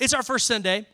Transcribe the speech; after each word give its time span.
it's 0.00 0.14
our 0.14 0.22
first 0.22 0.46
Sunday 0.46 0.86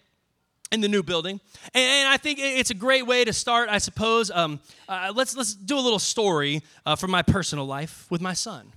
in 0.72 0.80
the 0.80 0.88
new 0.88 1.02
building, 1.02 1.40
and, 1.72 1.82
and 1.82 2.08
I 2.08 2.16
think 2.16 2.38
it's 2.40 2.70
a 2.70 2.74
great 2.74 3.06
way 3.06 3.24
to 3.24 3.32
start. 3.32 3.68
I 3.68 3.78
suppose. 3.78 4.30
Um, 4.30 4.60
uh, 4.88 5.12
let's 5.14 5.36
let's 5.36 5.54
do 5.54 5.78
a 5.78 5.80
little 5.80 5.98
story 5.98 6.62
uh, 6.84 6.96
from 6.96 7.10
my 7.10 7.22
personal 7.22 7.66
life 7.66 8.06
with 8.10 8.20
my 8.20 8.34
son. 8.34 8.72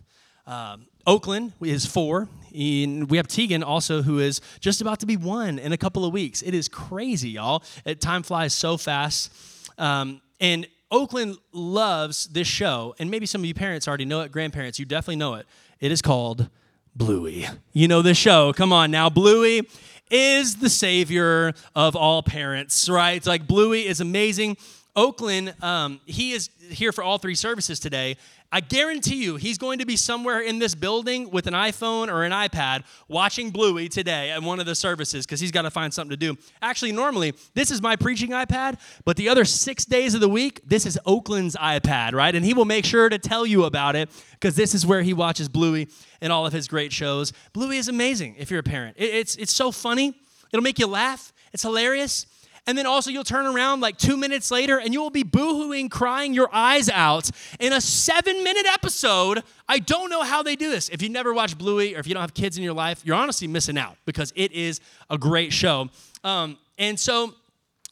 Um, 0.47 0.87
Oakland 1.05 1.53
is 1.61 1.85
four. 1.85 2.27
And 2.55 3.09
we 3.09 3.17
have 3.17 3.27
Tegan 3.27 3.63
also, 3.63 4.01
who 4.01 4.19
is 4.19 4.41
just 4.59 4.81
about 4.81 4.99
to 5.01 5.05
be 5.05 5.17
one 5.17 5.59
in 5.59 5.71
a 5.71 5.77
couple 5.77 6.05
of 6.05 6.13
weeks. 6.13 6.41
It 6.41 6.53
is 6.53 6.67
crazy, 6.67 7.29
y'all. 7.31 7.63
It, 7.85 8.01
time 8.01 8.23
flies 8.23 8.53
so 8.53 8.77
fast. 8.77 9.31
Um, 9.77 10.21
and 10.39 10.67
Oakland 10.91 11.37
loves 11.53 12.25
this 12.25 12.47
show, 12.47 12.95
and 12.97 13.11
maybe 13.11 13.27
some 13.27 13.41
of 13.41 13.45
you 13.45 13.53
parents 13.53 13.87
already 13.87 14.05
know 14.05 14.21
it, 14.21 14.31
grandparents, 14.31 14.79
you 14.79 14.85
definitely 14.85 15.17
know 15.17 15.35
it. 15.35 15.45
It 15.79 15.91
is 15.91 16.01
called 16.01 16.49
Bluey. 16.95 17.47
You 17.71 17.87
know 17.87 18.01
this 18.01 18.17
show. 18.17 18.51
Come 18.53 18.73
on 18.73 18.89
now. 18.89 19.09
Bluey 19.09 19.67
is 20.09 20.57
the 20.57 20.69
savior 20.69 21.53
of 21.75 21.95
all 21.95 22.23
parents, 22.23 22.89
right? 22.89 23.25
Like 23.25 23.47
Bluey 23.47 23.85
is 23.87 24.01
amazing. 24.01 24.57
Oakland, 24.95 25.53
um, 25.61 26.01
he 26.05 26.31
is 26.33 26.49
here 26.69 26.91
for 26.91 27.03
all 27.03 27.17
three 27.17 27.35
services 27.35 27.79
today. 27.79 28.17
I 28.51 28.61
guarantee 28.61 29.23
you, 29.23 29.35
he's 29.35 29.59
going 29.59 29.77
to 29.77 29.85
be 29.85 29.95
somewhere 29.95 30.39
in 30.39 30.57
this 30.57 30.73
building 30.73 31.29
with 31.29 31.45
an 31.45 31.53
iPhone 31.53 32.11
or 32.11 32.23
an 32.23 32.31
iPad 32.31 32.83
watching 33.07 33.51
Bluey 33.51 33.87
today 33.89 34.31
at 34.31 34.41
one 34.41 34.59
of 34.59 34.65
the 34.65 34.73
services 34.73 35.25
because 35.25 35.39
he's 35.39 35.51
got 35.51 35.61
to 35.63 35.69
find 35.69 35.93
something 35.93 36.09
to 36.09 36.17
do. 36.17 36.35
Actually, 36.61 36.91
normally, 36.91 37.35
this 37.53 37.69
is 37.69 37.79
my 37.79 37.95
preaching 37.95 38.31
iPad, 38.31 38.79
but 39.05 39.17
the 39.17 39.29
other 39.29 39.45
six 39.45 39.85
days 39.85 40.15
of 40.15 40.21
the 40.21 40.29
week, 40.29 40.61
this 40.65 40.87
is 40.87 40.97
Oakland's 41.05 41.55
iPad, 41.57 42.13
right? 42.13 42.33
And 42.33 42.43
he 42.43 42.55
will 42.55 42.65
make 42.65 42.85
sure 42.85 43.07
to 43.07 43.19
tell 43.19 43.45
you 43.45 43.65
about 43.65 43.95
it 43.95 44.09
because 44.31 44.55
this 44.55 44.73
is 44.73 44.83
where 44.83 45.03
he 45.03 45.13
watches 45.13 45.47
Bluey 45.47 45.87
and 46.19 46.33
all 46.33 46.47
of 46.47 46.53
his 46.53 46.67
great 46.67 46.91
shows. 46.91 47.31
Bluey 47.53 47.77
is 47.77 47.87
amazing 47.87 48.35
if 48.39 48.49
you're 48.49 48.61
a 48.61 48.63
parent. 48.63 48.95
it's, 48.97 49.35
it's 49.35 49.53
so 49.53 49.71
funny, 49.71 50.15
it'll 50.51 50.63
make 50.63 50.79
you 50.79 50.87
laugh, 50.87 51.33
it's 51.53 51.63
hilarious. 51.63 52.25
And 52.69 52.77
then 52.77 52.85
also, 52.85 53.09
you'll 53.09 53.23
turn 53.23 53.47
around 53.47 53.79
like 53.79 53.97
two 53.97 54.15
minutes 54.15 54.51
later 54.51 54.79
and 54.79 54.93
you 54.93 55.01
will 55.01 55.09
be 55.09 55.23
boohooing, 55.23 55.89
crying 55.89 56.35
your 56.35 56.49
eyes 56.53 56.87
out 56.87 57.31
in 57.59 57.73
a 57.73 57.81
seven 57.81 58.43
minute 58.43 58.67
episode. 58.67 59.41
I 59.67 59.79
don't 59.79 60.11
know 60.11 60.21
how 60.21 60.43
they 60.43 60.55
do 60.55 60.69
this. 60.69 60.87
If 60.89 61.01
you 61.01 61.09
never 61.09 61.33
watched 61.33 61.57
Bluey 61.57 61.95
or 61.95 61.99
if 61.99 62.05
you 62.05 62.13
don't 62.13 62.21
have 62.21 62.35
kids 62.35 62.59
in 62.59 62.63
your 62.63 62.75
life, 62.75 63.01
you're 63.03 63.15
honestly 63.15 63.47
missing 63.47 63.75
out 63.75 63.97
because 64.05 64.31
it 64.35 64.51
is 64.51 64.81
a 65.09 65.17
great 65.17 65.51
show. 65.51 65.89
Um, 66.23 66.59
and 66.77 66.99
so, 66.99 67.33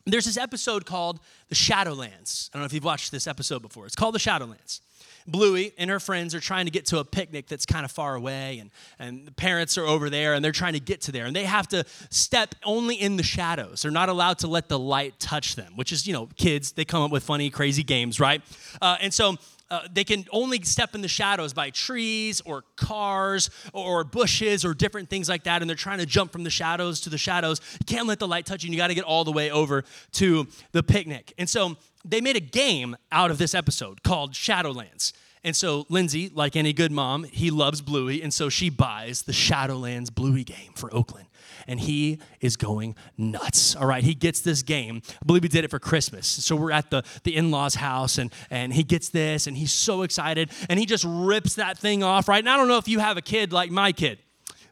there's 0.06 0.26
this 0.26 0.38
episode 0.38 0.86
called 0.86 1.22
The 1.50 1.56
Shadowlands. 1.56 2.52
I 2.54 2.58
don't 2.58 2.62
know 2.62 2.68
if 2.68 2.74
you've 2.74 2.84
watched 2.84 3.12
this 3.12 3.26
episode 3.26 3.64
before. 3.64 3.88
It's 3.88 3.96
called 3.96 4.14
The 4.14 4.20
Shadowlands. 4.20 4.82
Bluey 5.28 5.74
and 5.78 5.90
her 5.90 6.00
friends 6.00 6.34
are 6.34 6.40
trying 6.40 6.66
to 6.66 6.72
get 6.72 6.86
to 6.88 7.00
a 7.00 7.04
picnic 7.04 7.48
that's 7.48 7.66
kind 7.66 7.84
of 7.84 7.92
far 7.92 8.16
away, 8.16 8.60
and, 8.60 8.72
and 8.98 9.26
the 9.28 9.32
parents 9.32 9.78
are 9.78 9.86
over 9.86 10.10
there 10.10 10.34
and 10.34 10.44
they're 10.44 10.52
trying 10.52 10.74
to 10.74 10.80
get 10.80 11.02
to 11.02 11.12
there. 11.12 11.26
And 11.26 11.36
they 11.36 11.44
have 11.44 11.68
to 11.70 11.84
step 12.10 12.56
only 12.64 12.96
in 12.96 13.18
the 13.18 13.24
shadows. 13.24 13.82
They're 13.82 13.92
not 13.92 14.10
allowed 14.10 14.40
to 14.40 14.48
let 14.48 14.70
the 14.70 14.80
light 14.80 15.20
touch 15.20 15.56
them, 15.56 15.74
which 15.76 15.92
is, 15.92 16.08
you 16.08 16.14
know, 16.14 16.30
kids, 16.38 16.72
they 16.72 16.86
come 16.86 17.04
up 17.04 17.12
with 17.12 17.24
funny, 17.24 17.50
crazy 17.50 17.84
games, 17.84 18.20
right? 18.20 18.42
Uh, 18.82 18.98
and 19.02 19.14
so 19.14 19.36
uh, 19.70 19.82
they 19.92 20.04
can 20.04 20.26
only 20.32 20.62
step 20.62 20.96
in 20.96 21.02
the 21.02 21.08
shadows 21.08 21.54
by 21.54 21.70
trees 21.70 22.42
or 22.46 22.64
cars 22.76 23.50
or 23.74 24.04
bushes 24.04 24.64
or 24.64 24.74
different 24.74 25.10
things 25.10 25.28
like 25.28 25.44
that. 25.44 25.62
And 25.62 25.70
they're 25.70 25.76
trying 25.76 26.00
to 26.00 26.06
jump 26.06 26.32
from 26.32 26.44
the 26.44 26.50
shadows 26.50 27.02
to 27.02 27.10
the 27.10 27.18
shadows. 27.18 27.60
You 27.80 27.86
can't 27.86 28.08
let 28.08 28.20
the 28.20 28.28
light 28.28 28.46
touch 28.46 28.64
you. 28.64 28.68
And 28.68 28.74
you 28.74 28.78
got 28.78 28.88
to 28.88 28.96
get 28.96 29.04
all 29.04 29.26
the 29.26 29.32
way 29.32 29.52
over 29.52 29.84
to 30.14 30.48
the 30.72 30.84
picnic. 30.84 31.34
And 31.38 31.50
so 31.50 31.76
they 32.06 32.22
made 32.22 32.36
a 32.36 32.42
game 32.42 32.96
out 33.12 33.32
of 33.32 33.38
this 33.38 33.54
episode 33.54 34.04
called 34.04 34.34
Shadowlands. 34.34 35.14
And 35.44 35.56
so 35.56 35.86
Lindsay, 35.88 36.30
like 36.34 36.56
any 36.56 36.74
good 36.74 36.92
mom, 36.92 37.24
he 37.24 37.52
loves 37.52 37.82
Bluey, 37.82 38.22
and 38.22 38.34
so 38.34 38.50
she 38.50 38.70
buys 38.70 39.22
the 39.22 39.32
Shadowlands 39.32 40.14
Bluey 40.14 40.44
game 40.44 40.74
for 40.76 40.94
Oakland. 40.94 41.28
And 41.68 41.80
he 41.80 42.20
is 42.42 42.58
going 42.58 42.96
nuts. 43.18 43.76
All 43.76 43.86
right, 43.86 44.04
he 44.04 44.14
gets 44.14 44.42
this 44.42 44.62
game. 44.62 45.02
I 45.10 45.26
believe 45.26 45.44
he 45.44 45.50
did 45.50 45.64
it 45.64 45.70
for 45.70 45.80
Christmas. 45.80 46.28
So 46.28 46.56
we're 46.56 46.72
at 46.72 46.90
the, 46.92 47.04
the 47.24 47.36
in-laws' 47.36 47.76
house, 47.76 48.18
and, 48.18 48.32
and 48.50 48.74
he 48.74 48.84
gets 48.84 49.10
this, 49.10 49.48
and 49.48 49.56
he's 49.58 49.72
so 49.72 50.02
excited, 50.02 50.52
and 50.70 50.80
he 50.80 50.86
just 50.86 51.06
rips 51.08 51.56
that 51.56 51.78
thing 51.78 52.04
off, 52.04 52.28
right? 52.28 52.40
And 52.40 52.50
I 52.50 52.58
don't 52.58 52.68
know 52.68 52.78
if 52.78 52.88
you 52.88 53.00
have 53.00 53.18
a 53.18 53.22
kid 53.22 53.54
like 53.54 53.72
my 53.72 53.92
kid. 53.92 54.20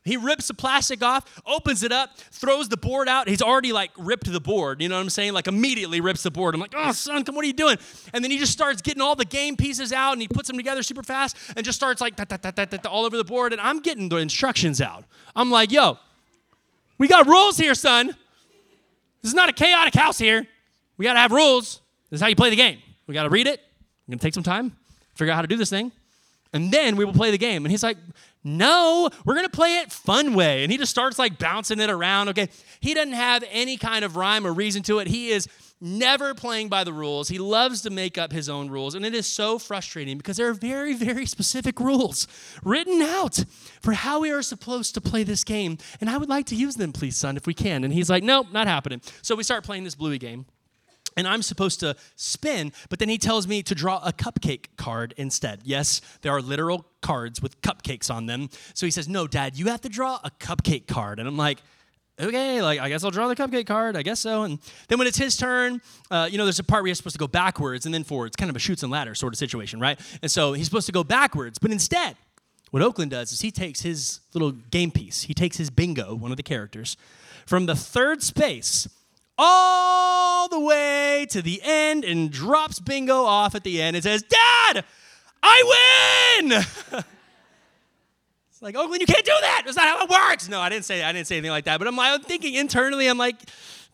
He 0.06 0.18
rips 0.18 0.48
the 0.48 0.54
plastic 0.54 1.04
off, 1.04 1.42
opens 1.48 1.82
it 1.82 1.92
up, 1.92 2.16
throws 2.18 2.70
the 2.70 2.78
board 2.78 3.10
out. 3.10 3.28
He's 3.28 3.42
already 3.42 3.74
like 3.74 3.90
ripped 3.98 4.32
the 4.32 4.40
board. 4.40 4.80
You 4.80 4.88
know 4.88 4.96
what 4.96 5.02
I'm 5.02 5.10
saying? 5.10 5.34
Like 5.34 5.48
immediately 5.48 6.00
rips 6.00 6.22
the 6.22 6.30
board. 6.30 6.54
I'm 6.54 6.62
like, 6.62 6.76
oh, 6.78 6.92
son, 6.92 7.24
come, 7.24 7.34
what 7.34 7.44
are 7.44 7.48
you 7.48 7.54
doing? 7.54 7.78
And 8.14 8.24
then 8.24 8.30
he 8.30 8.38
just 8.38 8.52
starts 8.52 8.84
getting 8.84 9.02
all 9.02 9.16
the 9.16 9.26
game 9.26 9.58
pieces 9.58 9.92
out 9.92 10.14
and 10.14 10.22
he 10.22 10.28
puts 10.28 10.48
them 10.48 10.58
together 10.58 10.84
super 10.84 11.02
fast 11.02 11.36
and 11.56 11.66
just 11.66 11.76
starts 11.76 12.02
like 12.02 12.14
all 12.86 13.06
over 13.06 13.18
the 13.18 13.24
board. 13.24 13.52
And 13.52 13.60
I'm 13.60 13.80
getting 13.80 14.08
the 14.08 14.18
instructions 14.18 14.80
out. 14.80 15.06
I'm 15.36 15.50
like, 15.50 15.72
yo, 15.72 15.98
we 17.00 17.08
got 17.08 17.26
rules 17.26 17.58
here, 17.58 17.74
son. 17.74 18.08
This 19.24 19.32
is 19.32 19.34
not 19.34 19.50
a 19.50 19.54
chaotic 19.54 19.96
house 19.96 20.20
here. 20.20 20.46
We 20.98 21.06
got 21.06 21.14
to 21.14 21.20
have 21.20 21.32
rules. 21.32 21.82
This 22.12 22.20
is 22.20 22.22
how 22.22 22.28
you 22.28 22.36
play 22.36 22.52
the 22.52 22.56
game. 22.56 22.78
We 23.08 23.16
got 23.16 23.24
to 23.24 23.30
read 23.30 23.48
it. 23.48 23.60
We're 24.08 24.12
going 24.12 24.20
to 24.20 24.24
take 24.24 24.36
some 24.36 24.44
time, 24.44 24.78
figure 25.16 25.34
out 25.34 25.38
how 25.38 25.42
to 25.42 25.48
do 25.48 25.58
this 25.58 25.72
thing 25.72 25.92
and 26.56 26.72
then 26.72 26.96
we 26.96 27.04
will 27.04 27.14
play 27.14 27.32
the 27.32 27.38
game. 27.38 27.66
And 27.66 27.72
he's 27.72 27.84
like, 27.84 27.98
no, 28.47 29.09
we're 29.25 29.33
going 29.33 29.47
to 29.47 29.51
play 29.51 29.78
it 29.78 29.91
fun 29.91 30.35
way. 30.35 30.61
And 30.61 30.72
he 30.72 30.78
just 30.78 30.91
starts 30.91 31.17
like 31.17 31.39
bouncing 31.39 31.79
it 31.79 31.89
around. 31.89 32.29
Okay. 32.29 32.47
He 32.79 32.94
doesn't 32.94 33.13
have 33.13 33.44
any 33.50 33.75
kind 33.75 34.06
of 34.06 34.16
rhyme 34.16 34.45
or 34.45 34.53
reason 34.53 34.83
to 34.83 35.00
it. 35.00 35.07
He 35.07 35.29
is 35.29 35.47
never 35.81 36.35
playing 36.35 36.69
by 36.69 36.83
the 36.83 36.94
rules. 36.94 37.28
He 37.28 37.39
loves 37.39 37.81
to 37.81 37.89
make 37.89 38.19
up 38.19 38.31
his 38.31 38.47
own 38.47 38.69
rules. 38.69 38.94
And 38.94 39.03
it 39.03 39.16
is 39.16 39.25
so 39.25 39.57
frustrating 39.57 40.17
because 40.17 40.38
there 40.38 40.47
are 40.47 40.53
very, 40.53 40.94
very 40.94 41.25
specific 41.25 41.79
rules 41.79 42.28
written 42.63 43.01
out 43.01 43.44
for 43.81 43.94
how 43.94 44.19
we 44.19 44.29
are 44.29 44.44
supposed 44.44 44.94
to 44.94 45.01
play 45.01 45.23
this 45.23 45.44
game. 45.44 45.79
And 46.00 46.07
I 46.07 46.17
would 46.17 46.29
like 46.29 46.45
to 46.47 46.56
use 46.56 46.75
them, 46.75 46.94
please, 46.94 47.17
son, 47.17 47.38
if 47.38 47.47
we 47.47 47.56
can. 47.56 47.83
And 47.83 47.91
he's 47.91 48.12
like, 48.12 48.23
nope, 48.23 48.47
not 48.51 48.67
happening. 48.67 49.01
So 49.23 49.35
we 49.35 49.44
start 49.44 49.63
playing 49.63 49.85
this 49.85 49.95
Bluey 49.95 50.19
game 50.19 50.45
and 51.18 51.28
I'm 51.28 51.42
supposed 51.42 51.80
to 51.80 51.96
spin, 52.16 52.72
but 52.90 53.00
then 53.00 53.09
he 53.09 53.18
tells 53.18 53.48
me 53.48 53.64
to 53.64 53.76
draw 53.76 54.02
a 54.03 54.12
cupcake 54.12 54.68
card 54.78 55.14
instead. 55.18 55.62
Yes, 55.64 56.02
there 56.22 56.31
are 56.31 56.42
literal 56.42 56.86
cards 57.02 57.42
with 57.42 57.62
cupcakes 57.62 58.14
on 58.14 58.26
them. 58.26 58.50
So 58.74 58.86
he 58.86 58.92
says, 58.92 59.08
No, 59.08 59.28
dad, 59.28 59.58
you 59.58 59.68
have 59.68 59.81
to 59.81 59.90
draw 59.90 60.20
a 60.24 60.31
cupcake 60.31 60.88
card. 60.88 61.20
And 61.20 61.28
I'm 61.28 61.38
like, 61.38 61.59
okay, 62.20 62.62
like 62.62 62.80
I 62.80 62.90
guess 62.90 63.04
I'll 63.04 63.12
draw 63.12 63.28
the 63.28 63.36
cupcake 63.36 63.68
card. 63.68 63.96
I 63.96 64.04
guess 64.04 64.20
so. 64.20 64.44
And 64.44 64.59
then 64.88 64.98
when 64.98 65.08
it's 65.08 65.18
his 65.18 65.38
turn, 65.38 65.81
uh, 66.12 66.28
you 66.31 66.38
know, 66.38 66.46
there's 66.46 66.59
a 66.59 66.64
part 66.64 66.84
where 66.84 66.88
you're 66.88 66.96
supposed 66.96 67.16
to 67.16 67.20
go 67.20 67.28
backwards 67.28 67.86
and 67.86 67.94
then 67.94 68.04
forwards, 68.04 68.36
kind 68.36 68.50
of 68.50 68.56
a 68.56 68.59
Chutes 68.59 68.84
and 68.84 68.92
ladder 68.92 69.16
sort 69.16 69.34
of 69.34 69.38
situation, 69.38 69.80
right? 69.80 70.00
And 70.22 70.31
so 70.31 70.54
he's 70.54 70.66
supposed 70.66 70.86
to 70.88 70.92
go 70.92 71.04
backwards, 71.04 71.59
but 71.59 71.72
instead, 71.72 72.16
what 72.72 72.81
Oakland 72.81 73.12
does 73.12 73.31
is 73.31 73.42
he 73.42 73.52
takes 73.52 73.81
his 73.81 74.20
little 74.34 74.52
game 74.52 74.92
piece, 74.92 75.24
he 75.24 75.34
takes 75.34 75.58
his 75.58 75.70
bingo, 75.70 76.16
one 76.16 76.31
of 76.31 76.38
the 76.38 76.44
characters, 76.44 76.98
from 77.46 77.68
the 77.68 77.75
third 77.75 78.24
space 78.24 78.88
all 79.38 80.47
the 80.47 80.59
way 80.59 81.25
to 81.29 81.41
the 81.41 81.62
end 81.63 82.03
and 82.03 82.31
drops 82.31 82.79
bingo 82.79 83.23
off 83.23 83.56
at 83.56 83.63
the 83.63 83.81
end 83.81 83.96
and 83.96 84.03
says, 84.03 84.23
Dad, 84.23 84.84
I 85.44 86.40
win! 86.41 86.51
it's 88.51 88.62
like, 88.62 88.75
oh, 88.78 88.84
Oakland, 88.84 89.01
you 89.01 89.07
can't 89.07 89.25
do 89.25 89.34
that. 89.41 89.63
That's 89.66 89.78
not 89.78 89.88
how 89.88 90.03
it 90.03 90.09
works. 90.09 90.50
No, 90.50 90.59
I 90.59 90.69
didn't 90.69 90.85
say 90.85 91.03
I 91.03 91.12
didn't 91.12 91.28
say 91.28 91.38
anything 91.38 91.51
like 91.51 91.66
that. 91.66 91.79
But 91.79 91.88
I'm, 91.88 92.00
I'm 92.00 92.22
thinking 92.22 92.53
internally, 92.56 93.07
I'm 93.07 93.18
like, 93.18 93.38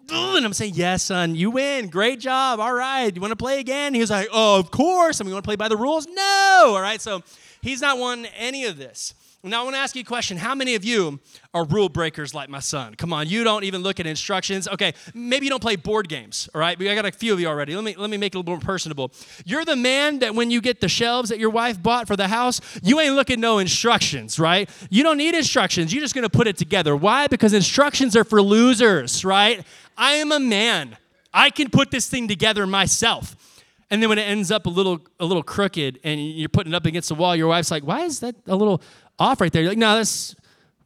and 0.09 0.45
I'm 0.45 0.53
saying, 0.53 0.73
yes, 0.75 1.03
son, 1.03 1.35
you 1.35 1.51
win. 1.51 1.87
Great 1.87 2.19
job. 2.19 2.59
All 2.59 2.73
right. 2.73 3.13
You 3.13 3.21
want 3.21 3.31
to 3.31 3.37
play 3.37 3.59
again? 3.59 3.93
He 3.93 4.01
was 4.01 4.09
like, 4.09 4.27
oh, 4.31 4.59
of 4.59 4.71
course. 4.71 5.19
And 5.19 5.27
we 5.27 5.33
want 5.33 5.43
to 5.43 5.47
play 5.47 5.55
by 5.55 5.67
the 5.67 5.77
rules? 5.77 6.07
No. 6.07 6.73
All 6.75 6.81
right. 6.81 7.01
So 7.01 7.23
he's 7.61 7.81
not 7.81 7.97
won 7.97 8.25
any 8.37 8.65
of 8.65 8.77
this. 8.77 9.13
Now, 9.43 9.61
I 9.61 9.63
want 9.63 9.75
to 9.75 9.79
ask 9.79 9.95
you 9.95 10.01
a 10.01 10.05
question. 10.05 10.37
How 10.37 10.53
many 10.53 10.75
of 10.75 10.85
you 10.85 11.19
are 11.51 11.65
rule 11.65 11.89
breakers 11.89 12.35
like 12.35 12.47
my 12.47 12.59
son? 12.59 12.93
Come 12.93 13.11
on, 13.11 13.27
you 13.27 13.43
don't 13.43 13.63
even 13.63 13.81
look 13.81 13.99
at 13.99 14.05
instructions. 14.05 14.67
Okay, 14.67 14.93
maybe 15.15 15.47
you 15.47 15.49
don't 15.49 15.61
play 15.61 15.75
board 15.75 16.07
games, 16.07 16.47
all 16.53 16.61
right? 16.61 16.79
I 16.79 16.95
got 16.95 17.05
a 17.05 17.11
few 17.11 17.33
of 17.33 17.39
you 17.39 17.47
already. 17.47 17.75
Let 17.75 17.83
me, 17.83 17.95
let 17.97 18.11
me 18.11 18.17
make 18.17 18.35
it 18.35 18.37
a 18.37 18.39
little 18.39 18.53
more 18.53 18.61
personable. 18.61 19.11
You're 19.43 19.65
the 19.65 19.75
man 19.75 20.19
that 20.19 20.35
when 20.35 20.51
you 20.51 20.61
get 20.61 20.79
the 20.79 20.87
shelves 20.87 21.29
that 21.29 21.39
your 21.39 21.49
wife 21.49 21.81
bought 21.81 22.05
for 22.05 22.15
the 22.15 22.27
house, 22.27 22.61
you 22.83 22.99
ain't 22.99 23.15
looking 23.15 23.39
no 23.39 23.57
instructions, 23.57 24.39
right? 24.39 24.69
You 24.91 25.01
don't 25.01 25.17
need 25.17 25.33
instructions. 25.33 25.91
You're 25.91 26.03
just 26.03 26.13
going 26.13 26.23
to 26.23 26.29
put 26.29 26.45
it 26.45 26.57
together. 26.57 26.95
Why? 26.95 27.25
Because 27.25 27.53
instructions 27.53 28.15
are 28.15 28.23
for 28.23 28.43
losers, 28.43 29.25
right? 29.25 29.65
I 29.97 30.13
am 30.13 30.31
a 30.31 30.39
man. 30.39 30.97
I 31.33 31.49
can 31.49 31.71
put 31.71 31.89
this 31.89 32.07
thing 32.07 32.27
together 32.27 32.67
myself. 32.67 33.35
And 33.89 34.01
then 34.01 34.07
when 34.07 34.19
it 34.19 34.23
ends 34.23 34.51
up 34.51 34.67
a 34.67 34.69
little 34.69 35.01
a 35.19 35.25
little 35.25 35.43
crooked 35.43 35.99
and 36.05 36.21
you're 36.21 36.47
putting 36.47 36.71
it 36.71 36.75
up 36.75 36.85
against 36.85 37.09
the 37.09 37.15
wall, 37.15 37.35
your 37.35 37.49
wife's 37.49 37.71
like, 37.71 37.83
"Why 37.83 38.05
is 38.05 38.21
that 38.21 38.35
a 38.47 38.55
little 38.55 38.81
off 39.21 39.39
right 39.39 39.51
there. 39.51 39.61
You're 39.61 39.71
like, 39.71 39.77
no, 39.77 39.95
that's 39.95 40.35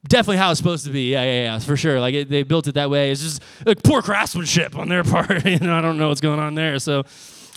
definitely 0.07 0.37
how 0.37 0.51
it's 0.51 0.57
supposed 0.57 0.85
to 0.85 0.91
be. 0.91 1.11
Yeah, 1.11 1.23
yeah, 1.23 1.43
yeah, 1.43 1.59
for 1.59 1.77
sure. 1.77 1.99
Like 1.99 2.13
it, 2.13 2.29
they 2.29 2.43
built 2.43 2.67
it 2.67 2.73
that 2.73 2.89
way. 2.89 3.11
It's 3.11 3.21
just 3.21 3.41
like 3.65 3.81
poor 3.83 4.01
craftsmanship 4.01 4.77
on 4.77 4.89
their 4.89 5.03
part. 5.15 5.45
you 5.45 5.59
know, 5.59 5.75
I 5.75 5.81
don't 5.81 5.97
know 5.97 6.09
what's 6.09 6.21
going 6.21 6.39
on 6.39 6.55
there. 6.55 6.79
So. 6.79 7.03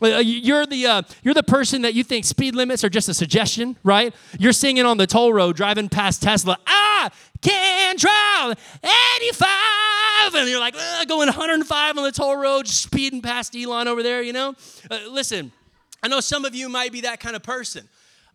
Uh, 0.00 0.18
you're 0.18 0.64
the 0.64 0.86
uh, 0.86 1.02
you're 1.24 1.34
the 1.34 1.42
person 1.42 1.82
that 1.82 1.92
you 1.92 2.04
think 2.04 2.24
speed 2.24 2.54
limits 2.54 2.84
are 2.84 2.88
just 2.88 3.08
a 3.08 3.14
suggestion, 3.14 3.76
right? 3.82 4.14
You're 4.38 4.52
singing 4.52 4.86
on 4.86 4.96
the 4.96 5.08
toll 5.08 5.32
road, 5.32 5.56
driving 5.56 5.88
past 5.88 6.22
Tesla. 6.22 6.56
I 6.64 7.10
can 7.42 7.96
drive 7.96 8.56
85, 9.18 10.34
and 10.36 10.48
you're 10.48 10.60
like 10.60 10.76
going 11.08 11.26
105 11.26 11.98
on 11.98 12.04
the 12.04 12.12
toll 12.12 12.36
road, 12.36 12.68
speeding 12.68 13.20
past 13.20 13.56
Elon 13.56 13.88
over 13.88 14.04
there. 14.04 14.22
You 14.22 14.32
know, 14.32 14.54
uh, 14.88 15.00
listen. 15.10 15.50
I 16.00 16.06
know 16.06 16.20
some 16.20 16.44
of 16.44 16.54
you 16.54 16.68
might 16.68 16.92
be 16.92 17.00
that 17.00 17.18
kind 17.18 17.34
of 17.34 17.42
person. 17.42 17.88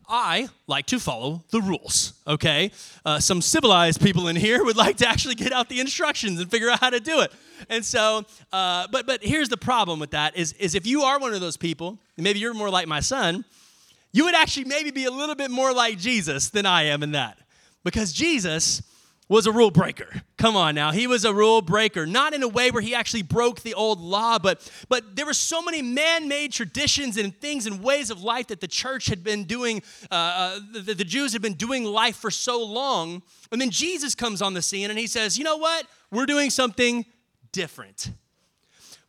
I 0.07 0.49
like 0.67 0.85
to 0.87 0.99
follow 0.99 1.43
the 1.51 1.61
rules, 1.61 2.13
okay? 2.27 2.71
Uh, 3.05 3.19
some 3.19 3.41
civilized 3.41 4.01
people 4.01 4.27
in 4.27 4.35
here 4.35 4.63
would 4.65 4.75
like 4.75 4.97
to 4.97 5.07
actually 5.07 5.35
get 5.35 5.51
out 5.51 5.69
the 5.69 5.79
instructions 5.79 6.39
and 6.39 6.49
figure 6.49 6.69
out 6.69 6.79
how 6.79 6.89
to 6.89 6.99
do 6.99 7.21
it. 7.21 7.31
And 7.69 7.85
so, 7.85 8.25
uh, 8.51 8.87
but, 8.91 9.07
but 9.07 9.23
here's 9.23 9.49
the 9.49 9.57
problem 9.57 9.99
with 9.99 10.11
that 10.11 10.35
is, 10.35 10.53
is 10.53 10.75
if 10.75 10.85
you 10.85 11.03
are 11.03 11.19
one 11.19 11.33
of 11.33 11.41
those 11.41 11.57
people, 11.57 11.97
maybe 12.17 12.39
you're 12.39 12.53
more 12.53 12.69
like 12.69 12.87
my 12.87 12.99
son, 12.99 13.45
you 14.11 14.25
would 14.25 14.35
actually 14.35 14.65
maybe 14.65 14.91
be 14.91 15.05
a 15.05 15.11
little 15.11 15.35
bit 15.35 15.49
more 15.49 15.73
like 15.73 15.97
Jesus 15.97 16.49
than 16.49 16.65
I 16.65 16.83
am 16.83 17.03
in 17.03 17.13
that. 17.13 17.37
Because 17.83 18.13
Jesus 18.13 18.81
was 19.29 19.47
a 19.47 19.51
rule 19.51 19.71
breaker. 19.71 20.21
Come 20.37 20.55
on 20.55 20.75
now. 20.75 20.91
He 20.91 21.07
was 21.07 21.23
a 21.25 21.33
rule 21.33 21.61
breaker, 21.61 22.05
not 22.05 22.33
in 22.33 22.43
a 22.43 22.47
way 22.47 22.71
where 22.71 22.81
he 22.81 22.93
actually 22.93 23.23
broke 23.23 23.61
the 23.61 23.73
old 23.73 23.99
law, 23.99 24.37
but 24.37 24.69
but 24.89 25.15
there 25.15 25.25
were 25.25 25.33
so 25.33 25.61
many 25.61 25.81
man-made 25.81 26.51
traditions 26.51 27.17
and 27.17 27.35
things 27.39 27.65
and 27.65 27.81
ways 27.81 28.09
of 28.09 28.21
life 28.23 28.47
that 28.47 28.59
the 28.59 28.67
church 28.67 29.07
had 29.07 29.23
been 29.23 29.45
doing 29.45 29.81
uh, 30.11 30.15
uh, 30.15 30.59
the, 30.73 30.93
the 30.93 31.05
Jews 31.05 31.33
had 31.33 31.41
been 31.41 31.53
doing 31.53 31.85
life 31.85 32.17
for 32.17 32.31
so 32.31 32.63
long. 32.63 33.23
And 33.51 33.61
then 33.61 33.69
Jesus 33.69 34.15
comes 34.15 34.41
on 34.41 34.53
the 34.53 34.61
scene 34.61 34.89
and 34.89 34.99
he 34.99 35.07
says, 35.07 35.37
"You 35.37 35.43
know 35.43 35.57
what? 35.57 35.87
We're 36.11 36.25
doing 36.25 36.49
something 36.49 37.05
different. 37.51 38.11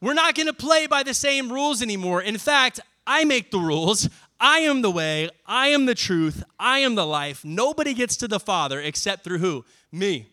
We're 0.01 0.15
not 0.15 0.35
going 0.35 0.47
to 0.47 0.53
play 0.53 0.87
by 0.87 1.03
the 1.03 1.15
same 1.15 1.51
rules 1.51 1.83
anymore. 1.83 2.23
In 2.23 2.39
fact, 2.39 2.81
I 3.07 3.25
make 3.25 3.51
the 3.51 3.59
rules. 3.59 4.09
I 4.41 4.59
am 4.59 4.83
the 4.83 4.91
way, 4.91 5.31
I 5.47 5.69
am 5.69 5.87
the 5.87 5.95
truth, 5.95 6.43
I 6.59 6.81
am 6.81 6.97
the 6.97 7.07
life. 7.07 7.45
Nobody 7.45 7.95
gets 7.95 8.17
to 8.17 8.29
the 8.29 8.41
Father 8.41 8.81
except 8.81 9.25
through 9.25 9.39
who? 9.39 9.65
Me. 9.95 10.27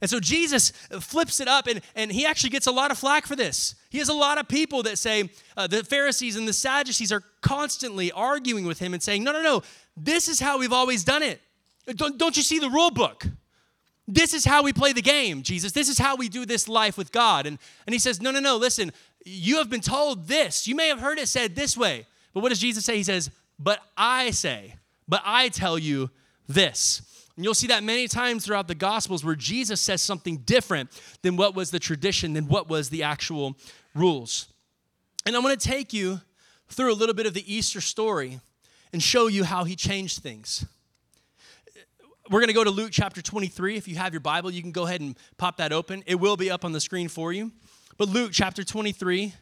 And 0.00 0.10
so 0.10 0.18
Jesus 0.18 0.70
flips 1.00 1.38
it 1.38 1.46
up, 1.46 1.68
and, 1.68 1.80
and 1.94 2.10
he 2.10 2.26
actually 2.26 2.50
gets 2.50 2.66
a 2.66 2.72
lot 2.72 2.90
of 2.90 2.98
flack 2.98 3.24
for 3.24 3.36
this. 3.36 3.76
He 3.88 3.98
has 3.98 4.08
a 4.08 4.14
lot 4.14 4.36
of 4.36 4.48
people 4.48 4.82
that 4.82 4.98
say, 4.98 5.30
uh, 5.56 5.68
the 5.68 5.84
Pharisees 5.84 6.36
and 6.36 6.46
the 6.46 6.52
Sadducees 6.52 7.12
are 7.12 7.22
constantly 7.40 8.10
arguing 8.10 8.66
with 8.66 8.80
him 8.80 8.94
and 8.94 9.02
saying, 9.02 9.22
No, 9.22 9.30
no, 9.30 9.42
no, 9.42 9.62
this 9.96 10.26
is 10.26 10.40
how 10.40 10.58
we've 10.58 10.72
always 10.72 11.04
done 11.04 11.22
it. 11.22 11.40
Don't, 11.94 12.18
don't 12.18 12.36
you 12.36 12.42
see 12.42 12.58
the 12.58 12.68
rule 12.68 12.90
book? 12.90 13.26
This 14.08 14.34
is 14.34 14.44
how 14.44 14.64
we 14.64 14.72
play 14.72 14.92
the 14.92 15.02
game, 15.02 15.42
Jesus. 15.42 15.70
This 15.70 15.88
is 15.88 15.98
how 15.98 16.16
we 16.16 16.28
do 16.28 16.44
this 16.44 16.68
life 16.68 16.98
with 16.98 17.12
God. 17.12 17.46
And, 17.46 17.58
and 17.86 17.94
he 17.94 18.00
says, 18.00 18.20
No, 18.20 18.32
no, 18.32 18.40
no, 18.40 18.56
listen, 18.56 18.92
you 19.24 19.58
have 19.58 19.70
been 19.70 19.80
told 19.80 20.26
this. 20.26 20.66
You 20.66 20.74
may 20.74 20.88
have 20.88 21.00
heard 21.00 21.18
it 21.18 21.28
said 21.28 21.54
this 21.54 21.76
way. 21.76 22.06
But 22.34 22.40
what 22.40 22.48
does 22.48 22.58
Jesus 22.58 22.84
say? 22.84 22.96
He 22.96 23.04
says, 23.04 23.30
But 23.58 23.80
I 23.96 24.30
say, 24.32 24.74
but 25.06 25.22
I 25.24 25.48
tell 25.48 25.78
you 25.78 26.10
this. 26.48 27.02
And 27.36 27.44
you'll 27.44 27.54
see 27.54 27.68
that 27.68 27.82
many 27.82 28.08
times 28.08 28.44
throughout 28.44 28.68
the 28.68 28.74
Gospels 28.74 29.24
where 29.24 29.34
Jesus 29.34 29.80
says 29.80 30.02
something 30.02 30.38
different 30.38 30.90
than 31.22 31.36
what 31.36 31.54
was 31.54 31.70
the 31.70 31.78
tradition, 31.78 32.34
than 32.34 32.46
what 32.46 32.68
was 32.68 32.90
the 32.90 33.02
actual 33.02 33.56
rules. 33.94 34.48
And 35.24 35.34
I'm 35.34 35.42
going 35.42 35.56
to 35.56 35.68
take 35.68 35.92
you 35.92 36.20
through 36.68 36.92
a 36.92 36.96
little 36.96 37.14
bit 37.14 37.26
of 37.26 37.34
the 37.34 37.52
Easter 37.52 37.80
story 37.80 38.40
and 38.92 39.02
show 39.02 39.28
you 39.28 39.44
how 39.44 39.64
he 39.64 39.76
changed 39.76 40.22
things. 40.22 40.66
We're 42.30 42.40
going 42.40 42.48
to 42.48 42.54
go 42.54 42.64
to 42.64 42.70
Luke 42.70 42.90
chapter 42.92 43.22
23. 43.22 43.76
If 43.76 43.88
you 43.88 43.96
have 43.96 44.12
your 44.12 44.20
Bible, 44.20 44.50
you 44.50 44.62
can 44.62 44.72
go 44.72 44.86
ahead 44.86 45.00
and 45.00 45.16
pop 45.38 45.56
that 45.56 45.72
open. 45.72 46.02
It 46.06 46.16
will 46.16 46.36
be 46.36 46.50
up 46.50 46.64
on 46.64 46.72
the 46.72 46.80
screen 46.80 47.08
for 47.08 47.32
you. 47.32 47.50
But 47.98 48.08
Luke 48.08 48.30
chapter 48.32 48.62
23, 48.62 49.34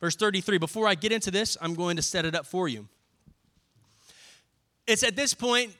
verse 0.00 0.16
33. 0.16 0.58
Before 0.58 0.88
I 0.88 0.94
get 0.94 1.12
into 1.12 1.30
this, 1.30 1.56
I'm 1.60 1.74
going 1.74 1.96
to 1.96 2.02
set 2.02 2.24
it 2.24 2.34
up 2.34 2.46
for 2.46 2.68
you. 2.68 2.88
It's 4.86 5.02
at 5.02 5.16
this 5.16 5.34
point 5.34 5.72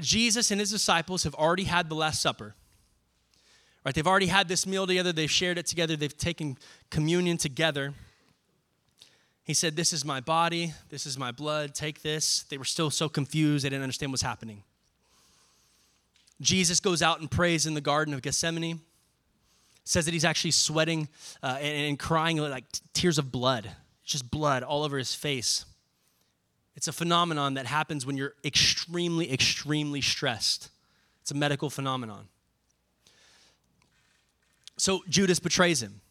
Jesus 0.00 0.50
and 0.50 0.60
his 0.60 0.70
disciples 0.70 1.24
have 1.24 1.34
already 1.34 1.64
had 1.64 1.88
the 1.88 1.94
Last 1.94 2.20
Supper. 2.20 2.54
Right? 3.84 3.94
They've 3.94 4.06
already 4.06 4.26
had 4.26 4.48
this 4.48 4.66
meal 4.66 4.86
together, 4.86 5.12
they've 5.12 5.30
shared 5.30 5.58
it 5.58 5.66
together, 5.66 5.96
they've 5.96 6.16
taken 6.16 6.58
communion 6.90 7.38
together. 7.38 7.94
He 9.44 9.54
said, 9.54 9.76
This 9.76 9.92
is 9.92 10.04
my 10.04 10.20
body, 10.20 10.74
this 10.90 11.06
is 11.06 11.16
my 11.16 11.32
blood, 11.32 11.74
take 11.74 12.02
this. 12.02 12.42
They 12.44 12.58
were 12.58 12.64
still 12.64 12.90
so 12.90 13.08
confused, 13.08 13.64
they 13.64 13.70
didn't 13.70 13.82
understand 13.82 14.12
what's 14.12 14.22
happening. 14.22 14.62
Jesus 16.40 16.80
goes 16.80 17.02
out 17.02 17.20
and 17.20 17.30
prays 17.30 17.66
in 17.66 17.74
the 17.74 17.80
Garden 17.80 18.14
of 18.14 18.22
Gethsemane 18.22 18.80
says 19.88 20.04
that 20.04 20.12
he's 20.12 20.24
actually 20.24 20.50
sweating 20.50 21.08
uh, 21.42 21.56
and, 21.60 21.86
and, 21.86 21.98
crying 21.98 22.36
like 22.36 22.64
tears 22.92 23.16
of 23.16 23.32
blood, 23.32 23.70
just 24.04 24.30
blood 24.30 24.62
all 24.62 24.84
over 24.84 24.98
his 24.98 25.14
face. 25.14 25.64
It's 26.78 26.86
a 26.86 26.92
phenomenon 26.92 27.54
that 27.54 27.66
happens 27.66 28.06
when 28.06 28.16
you're 28.16 28.34
extremely, 28.44 29.32
extremely 29.32 30.00
stressed. 30.00 30.68
It's 31.22 31.32
a 31.32 31.34
medical 31.34 31.70
phenomenon. 31.70 32.28
So 34.76 35.00
Judas 35.08 35.40
betrays 35.40 35.82
him 35.82 36.02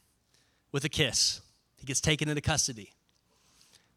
with 0.73 0.83
a 0.83 0.89
kiss. 0.89 1.39
He 1.77 1.85
gets 1.85 2.01
taken 2.01 2.27
into 2.27 2.41
custody. 2.41 2.91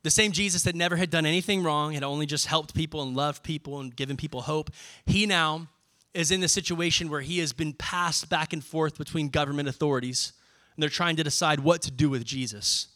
The 0.05 0.11
same 0.11 0.31
Jesus 0.31 0.63
that 0.63 0.77
never 0.77 0.95
had 0.95 1.11
done 1.11 1.27
anything 1.27 1.65
wrong, 1.65 1.93
had 1.95 2.05
only 2.05 2.25
just 2.25 2.47
helped 2.47 2.73
people 2.73 3.03
and 3.03 3.17
loved 3.17 3.43
people 3.43 3.81
and 3.81 3.97
given 3.97 4.17
people 4.17 4.43
hope, 4.43 4.71
he 5.05 5.27
now 5.27 5.67
is 6.15 6.31
in 6.31 6.39
the 6.39 6.47
situation 6.47 7.11
where 7.11 7.23
he 7.23 7.41
has 7.41 7.53
been 7.53 7.73
passed 7.73 8.31
back 8.31 8.53
and 8.53 8.63
forth 8.63 8.97
between 8.97 9.29
government 9.29 9.69
authorities, 9.69 10.35
and 10.77 10.85
they're 10.85 10.89
trying 10.89 11.17
to 11.17 11.25
decide 11.25 11.59
what 11.59 11.83
to 11.83 11.91
do 11.91 12.09
with 12.09 12.25
Jesus. 12.25 12.90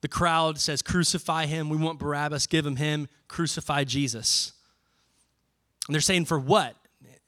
The 0.00 0.08
crowd 0.08 0.58
says, 0.58 0.82
Crucify 0.82 1.46
him. 1.46 1.68
We 1.68 1.76
want 1.76 1.98
Barabbas. 1.98 2.46
Give 2.46 2.64
him 2.64 2.76
him. 2.76 3.08
Crucify 3.28 3.84
Jesus. 3.84 4.52
And 5.86 5.94
they're 5.94 6.00
saying, 6.00 6.24
For 6.26 6.38
what? 6.38 6.76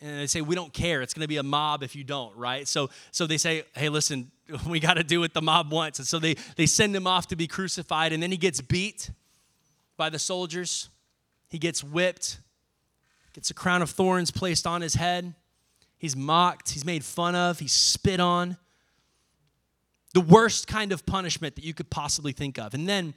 And 0.00 0.20
they 0.20 0.26
say, 0.26 0.40
We 0.40 0.54
don't 0.54 0.72
care. 0.72 1.02
It's 1.02 1.14
going 1.14 1.22
to 1.22 1.28
be 1.28 1.36
a 1.36 1.42
mob 1.42 1.82
if 1.82 1.94
you 1.94 2.04
don't, 2.04 2.36
right? 2.36 2.66
So, 2.66 2.90
so 3.10 3.26
they 3.26 3.38
say, 3.38 3.64
Hey, 3.74 3.88
listen, 3.88 4.30
we 4.66 4.80
got 4.80 4.94
to 4.94 5.04
do 5.04 5.20
what 5.20 5.34
the 5.34 5.42
mob 5.42 5.72
wants. 5.72 5.98
And 5.98 6.08
so 6.08 6.18
they, 6.18 6.36
they 6.56 6.66
send 6.66 6.94
him 6.94 7.06
off 7.06 7.28
to 7.28 7.36
be 7.36 7.46
crucified. 7.46 8.12
And 8.12 8.22
then 8.22 8.30
he 8.30 8.36
gets 8.36 8.60
beat 8.60 9.10
by 9.96 10.08
the 10.08 10.18
soldiers, 10.18 10.88
he 11.48 11.58
gets 11.58 11.84
whipped 11.84 12.38
gets 13.32 13.50
a 13.50 13.54
crown 13.54 13.82
of 13.82 13.90
thorns 13.90 14.30
placed 14.30 14.66
on 14.66 14.82
his 14.82 14.94
head. 14.94 15.34
He's 15.98 16.16
mocked, 16.16 16.70
he's 16.70 16.84
made 16.84 17.04
fun 17.04 17.34
of, 17.34 17.58
he's 17.58 17.72
spit 17.72 18.20
on. 18.20 18.56
The 20.14 20.20
worst 20.20 20.66
kind 20.66 20.92
of 20.92 21.06
punishment 21.06 21.56
that 21.56 21.64
you 21.64 21.74
could 21.74 21.90
possibly 21.90 22.32
think 22.32 22.58
of. 22.58 22.74
And 22.74 22.88
then 22.88 23.14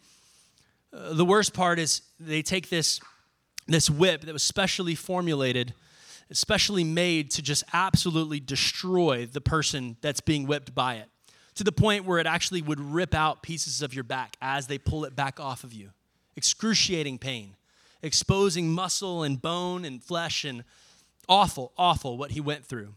uh, 0.94 1.14
the 1.14 1.26
worst 1.26 1.54
part 1.54 1.80
is 1.80 2.02
they 2.20 2.42
take 2.42 2.70
this, 2.70 3.02
this 3.68 3.90
whip 3.90 4.22
that 4.22 4.34
was 4.34 4.44
specially 4.44 4.96
formulated, 4.96 5.74
specially 6.32 6.84
made 6.84 7.32
to 7.32 7.42
just 7.42 7.64
absolutely 7.74 8.40
destroy 8.40 9.26
the 9.26 9.42
person 9.42 9.98
that's 10.02 10.22
being 10.22 10.48
whipped 10.48 10.74
by 10.74 10.96
it, 10.96 11.10
to 11.56 11.64
the 11.64 11.72
point 11.72 12.06
where 12.06 12.20
it 12.20 12.28
actually 12.28 12.62
would 12.62 12.80
rip 12.80 13.14
out 13.14 13.44
pieces 13.44 13.82
of 13.82 13.94
your 13.94 14.04
back 14.04 14.38
as 14.42 14.68
they 14.68 14.78
pull 14.78 15.06
it 15.06 15.16
back 15.16 15.40
off 15.40 15.64
of 15.64 15.74
you. 15.74 15.92
Excruciating 16.36 17.18
pain 17.18 17.56
exposing 18.06 18.72
muscle 18.72 19.24
and 19.24 19.42
bone 19.42 19.84
and 19.84 20.04
flesh 20.04 20.46
and 20.46 20.64
awful, 21.28 21.74
awful 21.78 22.18
what 22.18 22.32
he 22.32 22.40
went 22.40 22.64
through. 22.64 22.94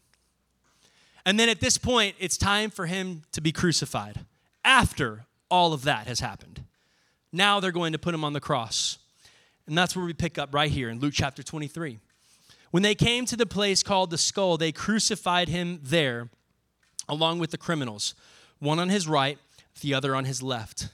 And 1.29 1.39
then 1.39 1.51
at 1.51 1.61
this 1.61 1.77
point, 1.77 2.17
it's 2.19 2.39
time 2.39 2.71
for 2.71 2.87
him 2.87 3.21
to 3.33 3.43
be 3.43 3.53
crucified 3.53 4.21
after 4.65 5.27
all 5.51 5.75
of 5.75 5.83
that 5.83 6.07
has 6.07 6.21
happened. 6.21 6.65
Now 7.35 7.61
they're 7.61 7.71
going 7.71 7.93
to 7.93 7.99
put 7.99 8.15
him 8.15 8.25
on 8.25 8.33
the 8.33 8.41
cross. 8.41 8.97
And 9.67 9.77
that's 9.77 9.95
where 9.95 10.07
we 10.07 10.15
pick 10.15 10.39
up 10.39 10.55
right 10.55 10.71
here 10.71 10.89
in 10.89 11.01
Luke 11.01 11.13
chapter 11.15 11.43
23. 11.43 11.99
When 12.71 12.83
they 12.83 12.95
came 12.95 13.27
to 13.27 13.37
the 13.37 13.45
place 13.45 13.83
called 13.83 14.09
the 14.09 14.17
skull, 14.17 14.57
they 14.57 14.73
crucified 14.73 15.51
him 15.51 15.81
there 15.83 16.31
along 17.11 17.41
with 17.41 17.51
the 17.51 17.59
criminals, 17.59 18.15
one 18.59 18.79
on 18.79 18.89
his 18.89 19.07
right, 19.07 19.37
the 19.83 19.93
other 19.93 20.17
on 20.17 20.25
his 20.25 20.43
left. 20.43 20.89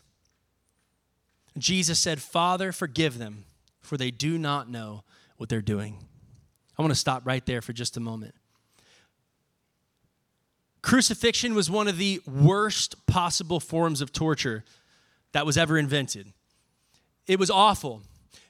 Jesus 1.56 2.00
said, 2.00 2.20
Father, 2.20 2.72
forgive 2.72 3.18
them 3.18 3.44
for 3.82 3.96
they 3.96 4.10
do 4.10 4.36
not 4.36 4.68
know 4.68 5.04
what 5.36 5.48
they're 5.48 5.62
doing. 5.62 5.98
I 6.76 6.82
want 6.82 6.90
to 6.90 6.98
stop 6.98 7.24
right 7.24 7.46
there 7.46 7.62
for 7.62 7.72
just 7.72 7.96
a 7.96 8.00
moment. 8.00 8.34
Crucifixion 10.84 11.54
was 11.54 11.70
one 11.70 11.88
of 11.88 11.96
the 11.96 12.20
worst 12.26 13.06
possible 13.06 13.58
forms 13.58 14.02
of 14.02 14.12
torture 14.12 14.64
that 15.32 15.46
was 15.46 15.56
ever 15.56 15.78
invented. 15.78 16.34
It 17.26 17.38
was 17.38 17.50
awful. 17.50 18.02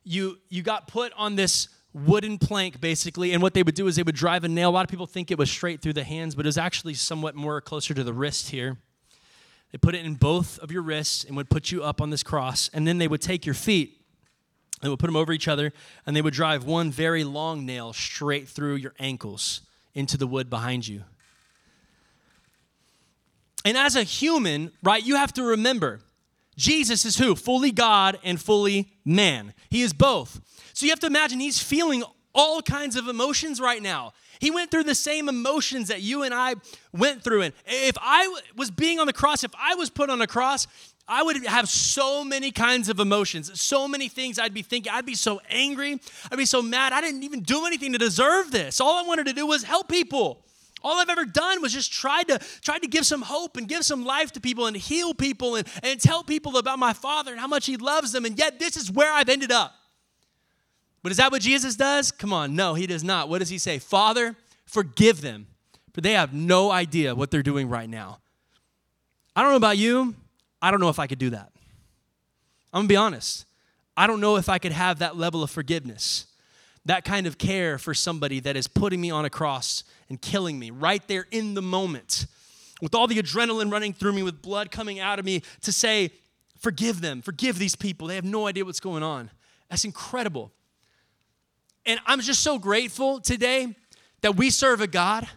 You, 0.02 0.38
you 0.48 0.62
got 0.62 0.88
put 0.88 1.12
on 1.16 1.36
this 1.36 1.68
wooden 1.92 2.38
plank, 2.38 2.80
basically, 2.80 3.32
and 3.32 3.40
what 3.40 3.54
they 3.54 3.62
would 3.62 3.76
do 3.76 3.86
is 3.86 3.94
they 3.94 4.02
would 4.02 4.16
drive 4.16 4.42
a 4.42 4.48
nail. 4.48 4.70
A 4.70 4.72
lot 4.72 4.84
of 4.84 4.90
people 4.90 5.06
think 5.06 5.30
it 5.30 5.38
was 5.38 5.48
straight 5.48 5.80
through 5.80 5.92
the 5.92 6.02
hands, 6.02 6.34
but 6.34 6.44
it 6.44 6.48
was 6.48 6.58
actually 6.58 6.94
somewhat 6.94 7.36
more 7.36 7.60
closer 7.60 7.94
to 7.94 8.02
the 8.02 8.12
wrist 8.12 8.50
here. 8.50 8.78
They 9.70 9.78
put 9.78 9.94
it 9.94 10.04
in 10.04 10.16
both 10.16 10.58
of 10.58 10.72
your 10.72 10.82
wrists 10.82 11.22
and 11.22 11.36
would 11.36 11.48
put 11.48 11.70
you 11.70 11.84
up 11.84 12.00
on 12.00 12.10
this 12.10 12.24
cross, 12.24 12.68
and 12.74 12.84
then 12.84 12.98
they 12.98 13.06
would 13.06 13.22
take 13.22 13.46
your 13.46 13.54
feet 13.54 14.00
they 14.82 14.90
would 14.90 14.98
put 14.98 15.06
them 15.06 15.16
over 15.16 15.32
each 15.32 15.48
other, 15.48 15.72
and 16.04 16.14
they 16.14 16.20
would 16.20 16.34
drive 16.34 16.64
one 16.64 16.90
very 16.90 17.24
long 17.24 17.64
nail 17.64 17.94
straight 17.94 18.48
through 18.48 18.74
your 18.74 18.92
ankles 18.98 19.62
into 19.94 20.18
the 20.18 20.26
wood 20.26 20.50
behind 20.50 20.86
you. 20.86 21.04
And 23.64 23.76
as 23.76 23.96
a 23.96 24.02
human, 24.02 24.72
right, 24.82 25.04
you 25.04 25.16
have 25.16 25.32
to 25.34 25.42
remember 25.42 26.00
Jesus 26.56 27.04
is 27.04 27.16
who? 27.16 27.34
Fully 27.34 27.72
God 27.72 28.18
and 28.22 28.40
fully 28.40 28.92
man. 29.04 29.54
He 29.70 29.82
is 29.82 29.92
both. 29.92 30.40
So 30.72 30.86
you 30.86 30.92
have 30.92 31.00
to 31.00 31.06
imagine 31.06 31.40
he's 31.40 31.60
feeling 31.60 32.04
all 32.34 32.62
kinds 32.62 32.96
of 32.96 33.08
emotions 33.08 33.60
right 33.60 33.82
now. 33.82 34.12
He 34.40 34.50
went 34.50 34.70
through 34.70 34.84
the 34.84 34.94
same 34.94 35.28
emotions 35.28 35.88
that 35.88 36.02
you 36.02 36.22
and 36.22 36.34
I 36.34 36.54
went 36.92 37.22
through. 37.22 37.42
And 37.42 37.54
if 37.66 37.96
I 38.00 38.40
was 38.56 38.70
being 38.70 38.98
on 38.98 39.06
the 39.06 39.12
cross, 39.12 39.44
if 39.44 39.52
I 39.58 39.74
was 39.74 39.90
put 39.90 40.10
on 40.10 40.20
a 40.20 40.26
cross, 40.26 40.66
I 41.06 41.22
would 41.22 41.44
have 41.46 41.68
so 41.68 42.24
many 42.24 42.50
kinds 42.50 42.88
of 42.88 42.98
emotions, 42.98 43.60
so 43.60 43.86
many 43.86 44.08
things 44.08 44.38
I'd 44.38 44.54
be 44.54 44.62
thinking. 44.62 44.92
I'd 44.92 45.06
be 45.06 45.14
so 45.14 45.40
angry. 45.50 46.00
I'd 46.30 46.38
be 46.38 46.46
so 46.46 46.62
mad. 46.62 46.92
I 46.92 47.00
didn't 47.00 47.22
even 47.22 47.40
do 47.40 47.66
anything 47.66 47.92
to 47.92 47.98
deserve 47.98 48.50
this. 48.50 48.80
All 48.80 48.96
I 48.96 49.06
wanted 49.06 49.26
to 49.26 49.32
do 49.32 49.46
was 49.46 49.64
help 49.64 49.88
people. 49.88 50.44
All 50.84 51.00
I've 51.00 51.08
ever 51.08 51.24
done 51.24 51.62
was 51.62 51.72
just 51.72 51.90
try 51.90 52.22
to 52.24 52.38
try 52.60 52.78
to 52.78 52.86
give 52.86 53.06
some 53.06 53.22
hope 53.22 53.56
and 53.56 53.66
give 53.66 53.84
some 53.84 54.04
life 54.04 54.32
to 54.32 54.40
people 54.40 54.66
and 54.66 54.76
heal 54.76 55.14
people 55.14 55.56
and, 55.56 55.66
and 55.82 55.98
tell 55.98 56.22
people 56.22 56.58
about 56.58 56.78
my 56.78 56.92
father 56.92 57.32
and 57.32 57.40
how 57.40 57.46
much 57.46 57.64
he 57.64 57.78
loves 57.78 58.12
them. 58.12 58.26
And 58.26 58.38
yet 58.38 58.58
this 58.58 58.76
is 58.76 58.92
where 58.92 59.10
I've 59.10 59.30
ended 59.30 59.50
up. 59.50 59.74
But 61.02 61.10
is 61.10 61.18
that 61.18 61.32
what 61.32 61.40
Jesus 61.40 61.74
does? 61.74 62.12
Come 62.12 62.32
on, 62.32 62.54
no, 62.54 62.74
he 62.74 62.86
does 62.86 63.02
not. 63.02 63.30
What 63.30 63.38
does 63.38 63.48
he 63.48 63.58
say? 63.58 63.78
Father, 63.78 64.36
forgive 64.66 65.22
them, 65.22 65.46
for 65.92 66.02
they 66.02 66.12
have 66.12 66.34
no 66.34 66.70
idea 66.70 67.14
what 67.14 67.30
they're 67.30 67.42
doing 67.42 67.68
right 67.68 67.88
now. 67.88 68.18
I 69.34 69.42
don't 69.42 69.52
know 69.52 69.56
about 69.56 69.78
you. 69.78 70.14
I 70.60 70.70
don't 70.70 70.80
know 70.80 70.90
if 70.90 70.98
I 70.98 71.06
could 71.06 71.18
do 71.18 71.30
that. 71.30 71.50
I'm 72.72 72.80
gonna 72.80 72.88
be 72.88 72.96
honest. 72.96 73.46
I 73.96 74.06
don't 74.06 74.20
know 74.20 74.36
if 74.36 74.48
I 74.48 74.58
could 74.58 74.72
have 74.72 74.98
that 74.98 75.16
level 75.16 75.42
of 75.42 75.50
forgiveness, 75.50 76.26
that 76.86 77.04
kind 77.04 77.26
of 77.26 77.38
care 77.38 77.78
for 77.78 77.94
somebody 77.94 78.40
that 78.40 78.56
is 78.56 78.66
putting 78.66 79.00
me 79.00 79.10
on 79.10 79.24
a 79.24 79.30
cross 79.30 79.84
and 80.08 80.20
killing 80.20 80.58
me 80.58 80.70
right 80.70 81.06
there 81.08 81.26
in 81.30 81.54
the 81.54 81.62
moment, 81.62 82.26
with 82.82 82.94
all 82.94 83.06
the 83.06 83.16
adrenaline 83.16 83.72
running 83.72 83.92
through 83.92 84.12
me, 84.12 84.22
with 84.22 84.42
blood 84.42 84.70
coming 84.70 85.00
out 85.00 85.18
of 85.18 85.24
me, 85.24 85.42
to 85.62 85.72
say, 85.72 86.10
Forgive 86.58 87.02
them, 87.02 87.20
forgive 87.20 87.58
these 87.58 87.76
people. 87.76 88.08
They 88.08 88.14
have 88.14 88.24
no 88.24 88.46
idea 88.46 88.64
what's 88.64 88.80
going 88.80 89.02
on. 89.02 89.30
That's 89.68 89.84
incredible. 89.84 90.50
And 91.84 92.00
I'm 92.06 92.20
just 92.20 92.42
so 92.42 92.58
grateful 92.58 93.20
today 93.20 93.76
that 94.22 94.36
we 94.36 94.48
serve 94.48 94.80
a 94.80 94.86
God 94.86 95.28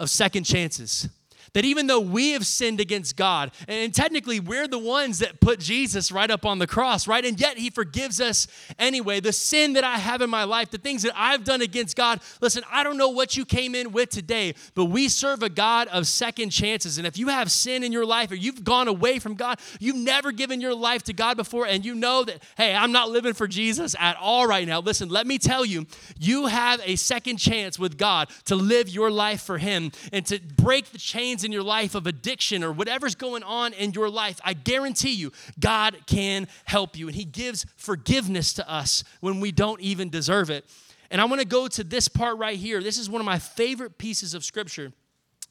of 0.00 0.10
second 0.10 0.42
chances. 0.42 1.08
That 1.54 1.66
even 1.66 1.86
though 1.86 2.00
we 2.00 2.30
have 2.30 2.46
sinned 2.46 2.80
against 2.80 3.16
God, 3.16 3.50
and 3.68 3.94
technically 3.94 4.40
we're 4.40 4.66
the 4.66 4.78
ones 4.78 5.18
that 5.18 5.38
put 5.38 5.60
Jesus 5.60 6.10
right 6.10 6.30
up 6.30 6.46
on 6.46 6.58
the 6.58 6.66
cross, 6.66 7.06
right? 7.06 7.24
And 7.24 7.38
yet 7.38 7.58
He 7.58 7.68
forgives 7.68 8.20
us 8.22 8.46
anyway. 8.78 9.20
The 9.20 9.32
sin 9.32 9.74
that 9.74 9.84
I 9.84 9.98
have 9.98 10.22
in 10.22 10.30
my 10.30 10.44
life, 10.44 10.70
the 10.70 10.78
things 10.78 11.02
that 11.02 11.12
I've 11.14 11.44
done 11.44 11.60
against 11.60 11.94
God, 11.94 12.20
listen, 12.40 12.62
I 12.70 12.82
don't 12.82 12.96
know 12.96 13.10
what 13.10 13.36
you 13.36 13.44
came 13.44 13.74
in 13.74 13.92
with 13.92 14.08
today, 14.08 14.54
but 14.74 14.86
we 14.86 15.08
serve 15.08 15.42
a 15.42 15.50
God 15.50 15.88
of 15.88 16.06
second 16.06 16.50
chances. 16.50 16.96
And 16.96 17.06
if 17.06 17.18
you 17.18 17.28
have 17.28 17.50
sin 17.50 17.84
in 17.84 17.92
your 17.92 18.06
life 18.06 18.30
or 18.30 18.34
you've 18.34 18.64
gone 18.64 18.88
away 18.88 19.18
from 19.18 19.34
God, 19.34 19.60
you've 19.78 19.96
never 19.96 20.32
given 20.32 20.60
your 20.60 20.74
life 20.74 21.02
to 21.04 21.12
God 21.12 21.36
before, 21.36 21.66
and 21.66 21.84
you 21.84 21.94
know 21.94 22.24
that, 22.24 22.42
hey, 22.56 22.74
I'm 22.74 22.92
not 22.92 23.10
living 23.10 23.34
for 23.34 23.46
Jesus 23.46 23.94
at 23.98 24.16
all 24.16 24.46
right 24.46 24.66
now, 24.66 24.80
listen, 24.80 25.10
let 25.10 25.26
me 25.26 25.38
tell 25.38 25.66
you, 25.66 25.86
you 26.18 26.46
have 26.46 26.80
a 26.84 26.96
second 26.96 27.36
chance 27.36 27.78
with 27.78 27.98
God 27.98 28.30
to 28.46 28.56
live 28.56 28.88
your 28.88 29.10
life 29.10 29.42
for 29.42 29.58
Him 29.58 29.92
and 30.12 30.24
to 30.26 30.40
break 30.40 30.86
the 30.92 30.98
chains 30.98 31.41
in 31.44 31.52
your 31.52 31.62
life 31.62 31.94
of 31.94 32.06
addiction 32.06 32.62
or 32.62 32.72
whatever's 32.72 33.14
going 33.14 33.42
on 33.42 33.72
in 33.72 33.92
your 33.92 34.08
life, 34.08 34.40
I 34.44 34.54
guarantee 34.54 35.12
you, 35.12 35.32
God 35.58 35.96
can 36.06 36.48
help 36.64 36.96
you. 36.96 37.08
And 37.08 37.16
He 37.16 37.24
gives 37.24 37.66
forgiveness 37.76 38.52
to 38.54 38.70
us 38.70 39.04
when 39.20 39.40
we 39.40 39.52
don't 39.52 39.80
even 39.80 40.10
deserve 40.10 40.50
it. 40.50 40.64
And 41.10 41.20
I 41.20 41.26
want 41.26 41.40
to 41.40 41.46
go 41.46 41.68
to 41.68 41.84
this 41.84 42.08
part 42.08 42.38
right 42.38 42.56
here. 42.56 42.82
This 42.82 42.98
is 42.98 43.10
one 43.10 43.20
of 43.20 43.26
my 43.26 43.38
favorite 43.38 43.98
pieces 43.98 44.32
of 44.34 44.44
scripture. 44.44 44.92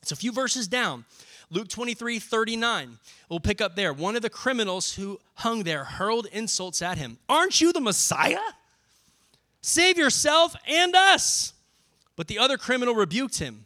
It's 0.02 0.12
a 0.12 0.16
few 0.16 0.32
verses 0.32 0.68
down. 0.68 1.06
Luke 1.52 1.68
23, 1.68 2.18
39. 2.18 2.98
We'll 3.30 3.40
pick 3.40 3.62
up 3.62 3.76
there. 3.76 3.94
One 3.94 4.16
of 4.16 4.22
the 4.22 4.30
criminals 4.30 4.96
who 4.96 5.20
hung 5.36 5.64
there 5.64 5.84
hurled 5.84 6.28
insults 6.32 6.82
at 6.82 6.98
him. 6.98 7.18
Aren't 7.30 7.62
you 7.62 7.74
the 7.74 7.82
Messiah? 7.82 8.40
Save 9.62 9.98
yourself 9.98 10.56
and 10.68 10.96
us. 10.96 11.54
But 12.16 12.28
the 12.28 12.40
other 12.40 12.58
criminal 12.58 12.96
rebuked 12.96 13.40
him. 13.40 13.66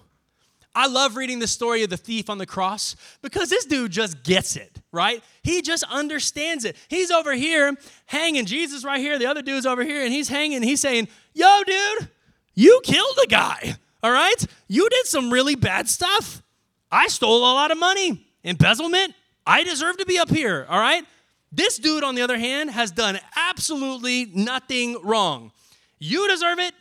I 0.73 0.87
love 0.87 1.17
reading 1.17 1.39
the 1.39 1.47
story 1.47 1.83
of 1.83 1.89
the 1.89 1.97
thief 1.97 2.29
on 2.29 2.37
the 2.37 2.45
cross 2.45 2.95
because 3.21 3.49
this 3.49 3.65
dude 3.65 3.91
just 3.91 4.23
gets 4.23 4.55
it, 4.55 4.79
right? 4.91 5.21
He 5.43 5.61
just 5.61 5.83
understands 5.91 6.63
it. 6.63 6.77
He's 6.87 7.11
over 7.11 7.33
here 7.33 7.75
hanging, 8.05 8.45
Jesus 8.45 8.85
right 8.85 8.99
here, 8.99 9.19
the 9.19 9.25
other 9.25 9.41
dude's 9.41 9.65
over 9.65 9.83
here, 9.83 10.03
and 10.03 10.13
he's 10.13 10.29
hanging. 10.29 10.63
He's 10.63 10.79
saying, 10.79 11.09
Yo, 11.33 11.63
dude, 11.65 12.09
you 12.55 12.79
killed 12.83 13.17
a 13.23 13.27
guy, 13.27 13.75
all 14.01 14.11
right? 14.11 14.45
You 14.67 14.87
did 14.89 15.05
some 15.07 15.31
really 15.31 15.55
bad 15.55 15.89
stuff. 15.89 16.41
I 16.89 17.07
stole 17.07 17.39
a 17.39 17.53
lot 17.53 17.71
of 17.71 17.77
money, 17.77 18.25
embezzlement. 18.43 19.13
I 19.45 19.63
deserve 19.63 19.97
to 19.97 20.05
be 20.05 20.19
up 20.19 20.29
here, 20.29 20.65
all 20.69 20.79
right? 20.79 21.03
This 21.51 21.77
dude, 21.77 22.03
on 22.03 22.15
the 22.15 22.21
other 22.21 22.37
hand, 22.37 22.71
has 22.71 22.91
done 22.91 23.19
absolutely 23.35 24.25
nothing 24.33 24.97
wrong. 25.03 25.51
You 25.99 26.27
deserve 26.29 26.59
it. 26.59 26.73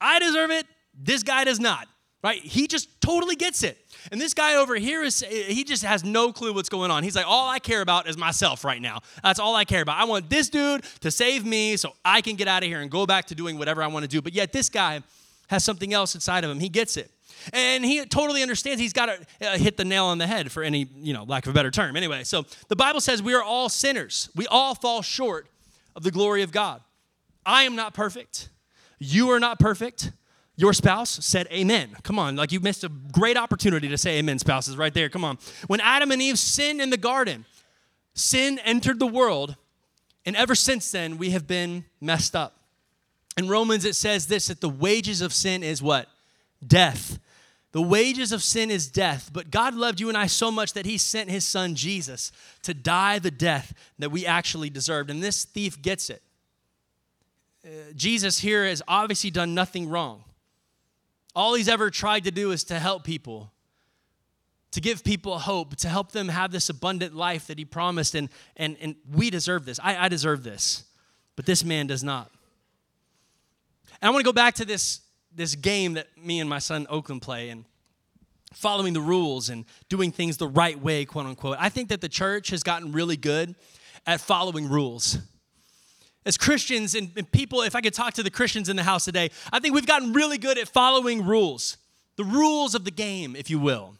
I 0.00 0.18
deserve 0.18 0.50
it. 0.50 0.66
This 0.94 1.22
guy 1.22 1.44
does 1.44 1.60
not 1.60 1.88
right? 2.24 2.40
He 2.40 2.66
just 2.66 3.00
totally 3.02 3.36
gets 3.36 3.62
it. 3.62 3.78
And 4.10 4.18
this 4.18 4.32
guy 4.32 4.56
over 4.56 4.76
here 4.76 5.02
is, 5.02 5.20
he 5.20 5.62
just 5.62 5.84
has 5.84 6.02
no 6.02 6.32
clue 6.32 6.54
what's 6.54 6.70
going 6.70 6.90
on. 6.90 7.02
He's 7.02 7.14
like, 7.14 7.26
all 7.28 7.50
I 7.50 7.58
care 7.58 7.82
about 7.82 8.08
is 8.08 8.16
myself 8.16 8.64
right 8.64 8.80
now. 8.80 9.00
That's 9.22 9.38
all 9.38 9.54
I 9.54 9.64
care 9.66 9.82
about. 9.82 9.98
I 9.98 10.04
want 10.04 10.30
this 10.30 10.48
dude 10.48 10.84
to 11.00 11.10
save 11.10 11.44
me 11.44 11.76
so 11.76 11.94
I 12.02 12.22
can 12.22 12.36
get 12.36 12.48
out 12.48 12.62
of 12.62 12.68
here 12.68 12.80
and 12.80 12.90
go 12.90 13.04
back 13.04 13.26
to 13.26 13.34
doing 13.34 13.58
whatever 13.58 13.82
I 13.82 13.88
want 13.88 14.04
to 14.04 14.08
do. 14.08 14.22
But 14.22 14.32
yet, 14.32 14.52
this 14.52 14.70
guy 14.70 15.02
has 15.48 15.64
something 15.64 15.92
else 15.92 16.14
inside 16.14 16.44
of 16.44 16.50
him. 16.50 16.60
He 16.60 16.70
gets 16.70 16.96
it. 16.96 17.10
And 17.52 17.84
he 17.84 18.02
totally 18.06 18.40
understands 18.40 18.80
he's 18.80 18.94
got 18.94 19.06
to 19.06 19.46
uh, 19.46 19.58
hit 19.58 19.76
the 19.76 19.84
nail 19.84 20.06
on 20.06 20.16
the 20.16 20.26
head 20.26 20.50
for 20.50 20.62
any, 20.62 20.88
you 20.96 21.12
know, 21.12 21.24
lack 21.24 21.44
of 21.44 21.50
a 21.50 21.54
better 21.54 21.70
term. 21.70 21.94
Anyway, 21.94 22.24
so 22.24 22.46
the 22.68 22.76
Bible 22.76 23.02
says 23.02 23.22
we 23.22 23.34
are 23.34 23.42
all 23.42 23.68
sinners. 23.68 24.30
We 24.34 24.46
all 24.46 24.74
fall 24.74 25.02
short 25.02 25.46
of 25.94 26.04
the 26.04 26.10
glory 26.10 26.42
of 26.42 26.52
God. 26.52 26.80
I 27.44 27.64
am 27.64 27.76
not 27.76 27.92
perfect. 27.92 28.48
You 28.98 29.30
are 29.30 29.40
not 29.40 29.58
perfect. 29.58 30.10
Your 30.56 30.72
spouse 30.72 31.10
said 31.24 31.48
amen. 31.50 31.96
Come 32.04 32.18
on, 32.18 32.36
like 32.36 32.52
you 32.52 32.60
missed 32.60 32.84
a 32.84 32.88
great 32.88 33.36
opportunity 33.36 33.88
to 33.88 33.98
say 33.98 34.18
amen, 34.18 34.38
spouses, 34.38 34.76
right 34.76 34.94
there. 34.94 35.08
Come 35.08 35.24
on. 35.24 35.38
When 35.66 35.80
Adam 35.80 36.12
and 36.12 36.22
Eve 36.22 36.38
sinned 36.38 36.80
in 36.80 36.90
the 36.90 36.96
garden, 36.96 37.44
sin 38.14 38.60
entered 38.60 39.00
the 39.00 39.06
world, 39.06 39.56
and 40.24 40.36
ever 40.36 40.54
since 40.54 40.90
then, 40.92 41.18
we 41.18 41.30
have 41.30 41.46
been 41.46 41.84
messed 42.00 42.36
up. 42.36 42.56
In 43.36 43.48
Romans, 43.48 43.84
it 43.84 43.96
says 43.96 44.26
this 44.26 44.46
that 44.46 44.60
the 44.60 44.68
wages 44.68 45.20
of 45.20 45.32
sin 45.32 45.62
is 45.64 45.82
what? 45.82 46.08
Death. 46.64 47.18
The 47.72 47.82
wages 47.82 48.30
of 48.30 48.40
sin 48.40 48.70
is 48.70 48.86
death, 48.86 49.30
but 49.32 49.50
God 49.50 49.74
loved 49.74 49.98
you 49.98 50.08
and 50.08 50.16
I 50.16 50.28
so 50.28 50.52
much 50.52 50.74
that 50.74 50.86
He 50.86 50.96
sent 50.96 51.28
His 51.28 51.44
Son 51.44 51.74
Jesus 51.74 52.30
to 52.62 52.72
die 52.72 53.18
the 53.18 53.32
death 53.32 53.74
that 53.98 54.12
we 54.12 54.24
actually 54.24 54.70
deserved. 54.70 55.10
And 55.10 55.20
this 55.20 55.44
thief 55.44 55.82
gets 55.82 56.08
it. 56.08 56.22
Uh, 57.66 57.70
Jesus 57.96 58.38
here 58.38 58.64
has 58.64 58.80
obviously 58.86 59.30
done 59.30 59.54
nothing 59.54 59.88
wrong. 59.88 60.22
All 61.34 61.54
he's 61.54 61.68
ever 61.68 61.90
tried 61.90 62.24
to 62.24 62.30
do 62.30 62.52
is 62.52 62.64
to 62.64 62.78
help 62.78 63.04
people, 63.04 63.52
to 64.70 64.80
give 64.80 65.02
people 65.02 65.38
hope, 65.38 65.76
to 65.76 65.88
help 65.88 66.12
them 66.12 66.28
have 66.28 66.52
this 66.52 66.68
abundant 66.68 67.14
life 67.14 67.48
that 67.48 67.58
he 67.58 67.64
promised. 67.64 68.14
And, 68.14 68.28
and, 68.56 68.76
and 68.80 68.94
we 69.12 69.30
deserve 69.30 69.64
this. 69.64 69.80
I, 69.82 70.04
I 70.04 70.08
deserve 70.08 70.44
this. 70.44 70.84
But 71.36 71.46
this 71.46 71.64
man 71.64 71.86
does 71.86 72.04
not. 72.04 72.30
And 74.00 74.08
I 74.08 74.10
want 74.10 74.20
to 74.20 74.28
go 74.28 74.32
back 74.32 74.54
to 74.56 74.64
this, 74.64 75.00
this 75.34 75.54
game 75.54 75.94
that 75.94 76.06
me 76.16 76.40
and 76.40 76.48
my 76.48 76.60
son 76.60 76.86
Oakland 76.88 77.22
play 77.22 77.48
and 77.48 77.64
following 78.52 78.92
the 78.92 79.00
rules 79.00 79.48
and 79.48 79.64
doing 79.88 80.12
things 80.12 80.36
the 80.36 80.46
right 80.46 80.80
way, 80.80 81.04
quote 81.04 81.26
unquote. 81.26 81.56
I 81.58 81.68
think 81.68 81.88
that 81.88 82.00
the 82.00 82.08
church 82.08 82.50
has 82.50 82.62
gotten 82.62 82.92
really 82.92 83.16
good 83.16 83.56
at 84.06 84.20
following 84.20 84.68
rules 84.68 85.18
as 86.26 86.36
Christians 86.36 86.94
and, 86.94 87.10
and, 87.16 87.30
people, 87.30 87.62
if 87.62 87.74
I 87.74 87.80
could 87.80 87.94
talk 87.94 88.14
to 88.14 88.22
the 88.22 88.30
Christians 88.30 88.68
in 88.68 88.76
the 88.76 88.82
house 88.82 89.04
today, 89.04 89.30
I 89.52 89.60
think 89.60 89.74
we've 89.74 89.86
gotten 89.86 90.12
really 90.12 90.38
good 90.38 90.58
at 90.58 90.68
following 90.68 91.24
rules, 91.24 91.76
the 92.16 92.24
rules 92.24 92.74
of 92.74 92.84
the 92.84 92.90
game, 92.90 93.36
if 93.36 93.50
you 93.50 93.58
will. 93.58 93.96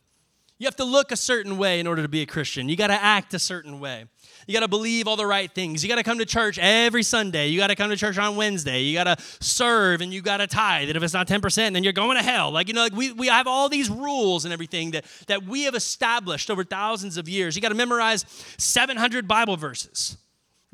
You 0.58 0.66
have 0.66 0.76
to 0.76 0.84
look 0.84 1.10
a 1.10 1.16
certain 1.16 1.58
way 1.58 1.80
in 1.80 1.86
order 1.86 2.00
to 2.02 2.08
be 2.08 2.22
a 2.22 2.26
Christian. 2.26 2.68
You 2.68 2.76
got 2.76 2.86
to 2.86 2.94
act 2.94 3.34
a 3.34 3.40
certain 3.40 3.80
way. 3.80 4.04
You 4.46 4.54
got 4.54 4.60
to 4.60 4.68
believe 4.68 5.08
all 5.08 5.16
the 5.16 5.26
right 5.26 5.52
things. 5.52 5.82
You 5.82 5.88
got 5.88 5.96
to 5.96 6.04
come 6.04 6.18
to 6.18 6.26
church 6.26 6.58
every 6.58 7.02
Sunday. 7.02 7.48
You 7.48 7.58
got 7.58 7.68
to 7.68 7.74
come 7.74 7.90
to 7.90 7.96
church 7.96 8.18
on 8.18 8.36
Wednesday. 8.36 8.82
You 8.82 8.94
got 8.94 9.04
to 9.04 9.22
serve 9.40 10.00
and 10.00 10.14
you 10.14 10.22
got 10.22 10.36
to 10.36 10.46
tithe. 10.46 10.88
And 10.88 10.96
if 10.96 11.02
it's 11.02 11.12
not 11.12 11.26
10%, 11.26 11.72
then 11.72 11.82
you're 11.82 11.92
going 11.92 12.16
to 12.16 12.22
hell. 12.22 12.52
Like, 12.52 12.68
you 12.68 12.74
know, 12.74 12.82
like 12.82 12.94
we, 12.94 13.12
we 13.12 13.26
have 13.26 13.46
all 13.48 13.68
these 13.68 13.90
rules 13.90 14.44
and 14.44 14.54
everything 14.54 14.92
that, 14.92 15.04
that 15.26 15.44
we 15.44 15.64
have 15.64 15.74
established 15.74 16.50
over 16.50 16.62
thousands 16.62 17.16
of 17.16 17.28
years. 17.28 17.56
You 17.56 17.62
got 17.62 17.70
to 17.70 17.74
memorize 17.74 18.24
700 18.56 19.26
Bible 19.26 19.56
verses. 19.56 20.16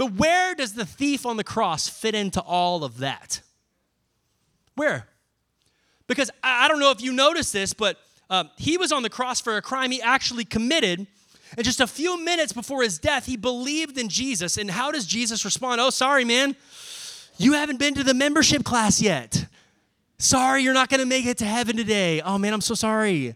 But 0.00 0.14
where 0.14 0.54
does 0.54 0.73
the 0.73 0.87
thief 0.87 1.26
on 1.26 1.37
the 1.37 1.45
cross 1.45 1.87
fit 1.87 2.14
into 2.14 2.40
all 2.40 2.85
of 2.85 2.99
that? 2.99 3.42
Where? 4.75 5.07
Because 6.07 6.30
I 6.42 6.69
don't 6.69 6.80
know 6.80 6.90
if 6.90 7.02
you 7.02 7.12
noticed 7.12 7.52
this, 7.52 7.75
but 7.75 7.99
uh, 8.30 8.45
he 8.57 8.78
was 8.78 8.92
on 8.92 9.02
the 9.02 9.11
cross 9.11 9.42
for 9.42 9.59
a 9.59 9.61
crime 9.61 9.90
he 9.90 10.00
actually 10.00 10.47
committed 10.47 11.07
And 11.57 11.64
just 11.64 11.80
a 11.80 11.87
few 11.87 12.19
minutes 12.23 12.52
before 12.52 12.83
his 12.83 12.99
death, 12.99 13.26
he 13.26 13.37
believed 13.37 13.99
in 13.99 14.09
Jesus. 14.09 14.57
And 14.57 14.71
how 14.71 14.90
does 14.90 15.07
Jesus 15.07 15.45
respond? 15.45 15.80
Oh, 15.80 15.90
sorry, 15.90 16.25
man. 16.25 16.54
You 17.38 17.54
haven't 17.54 17.78
been 17.78 17.95
to 17.95 18.04
the 18.04 18.14
membership 18.14 18.64
class 18.64 19.00
yet. 19.02 19.47
Sorry, 20.19 20.62
you're 20.62 20.75
not 20.75 20.90
going 20.90 21.00
to 21.00 21.07
make 21.07 21.26
it 21.26 21.38
to 21.38 21.47
heaven 21.47 21.76
today. 21.76 22.21
Oh, 22.21 22.38
man, 22.38 22.52
I'm 22.52 22.61
so 22.61 22.75
sorry. 22.75 23.35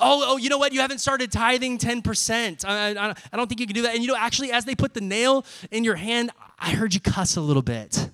Oh, 0.00 0.24
oh, 0.26 0.36
you 0.36 0.48
know 0.48 0.58
what? 0.58 0.72
You 0.72 0.80
haven't 0.80 0.98
started 0.98 1.30
tithing 1.30 1.78
10%. 1.78 2.64
I, 2.64 2.90
I, 2.90 3.14
I 3.32 3.36
don't 3.36 3.48
think 3.48 3.60
you 3.60 3.66
can 3.66 3.74
do 3.74 3.82
that. 3.82 3.94
And 3.94 4.02
you 4.02 4.08
know, 4.08 4.16
actually, 4.16 4.52
as 4.52 4.64
they 4.64 4.74
put 4.74 4.94
the 4.94 5.00
nail 5.00 5.44
in 5.70 5.84
your 5.84 5.96
hand, 5.96 6.30
I 6.58 6.70
heard 6.70 6.94
you 6.94 7.00
cuss 7.00 7.36
a 7.36 7.40
little 7.40 7.62
bit. 7.62 8.10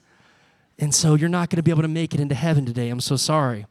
And 0.78 0.94
so 0.94 1.14
you're 1.14 1.28
not 1.28 1.50
going 1.50 1.56
to 1.56 1.62
be 1.62 1.70
able 1.70 1.82
to 1.82 1.88
make 1.88 2.14
it 2.14 2.20
into 2.20 2.34
heaven 2.34 2.66
today. 2.66 2.88
I'm 2.90 3.00
so 3.00 3.16
sorry. 3.16 3.66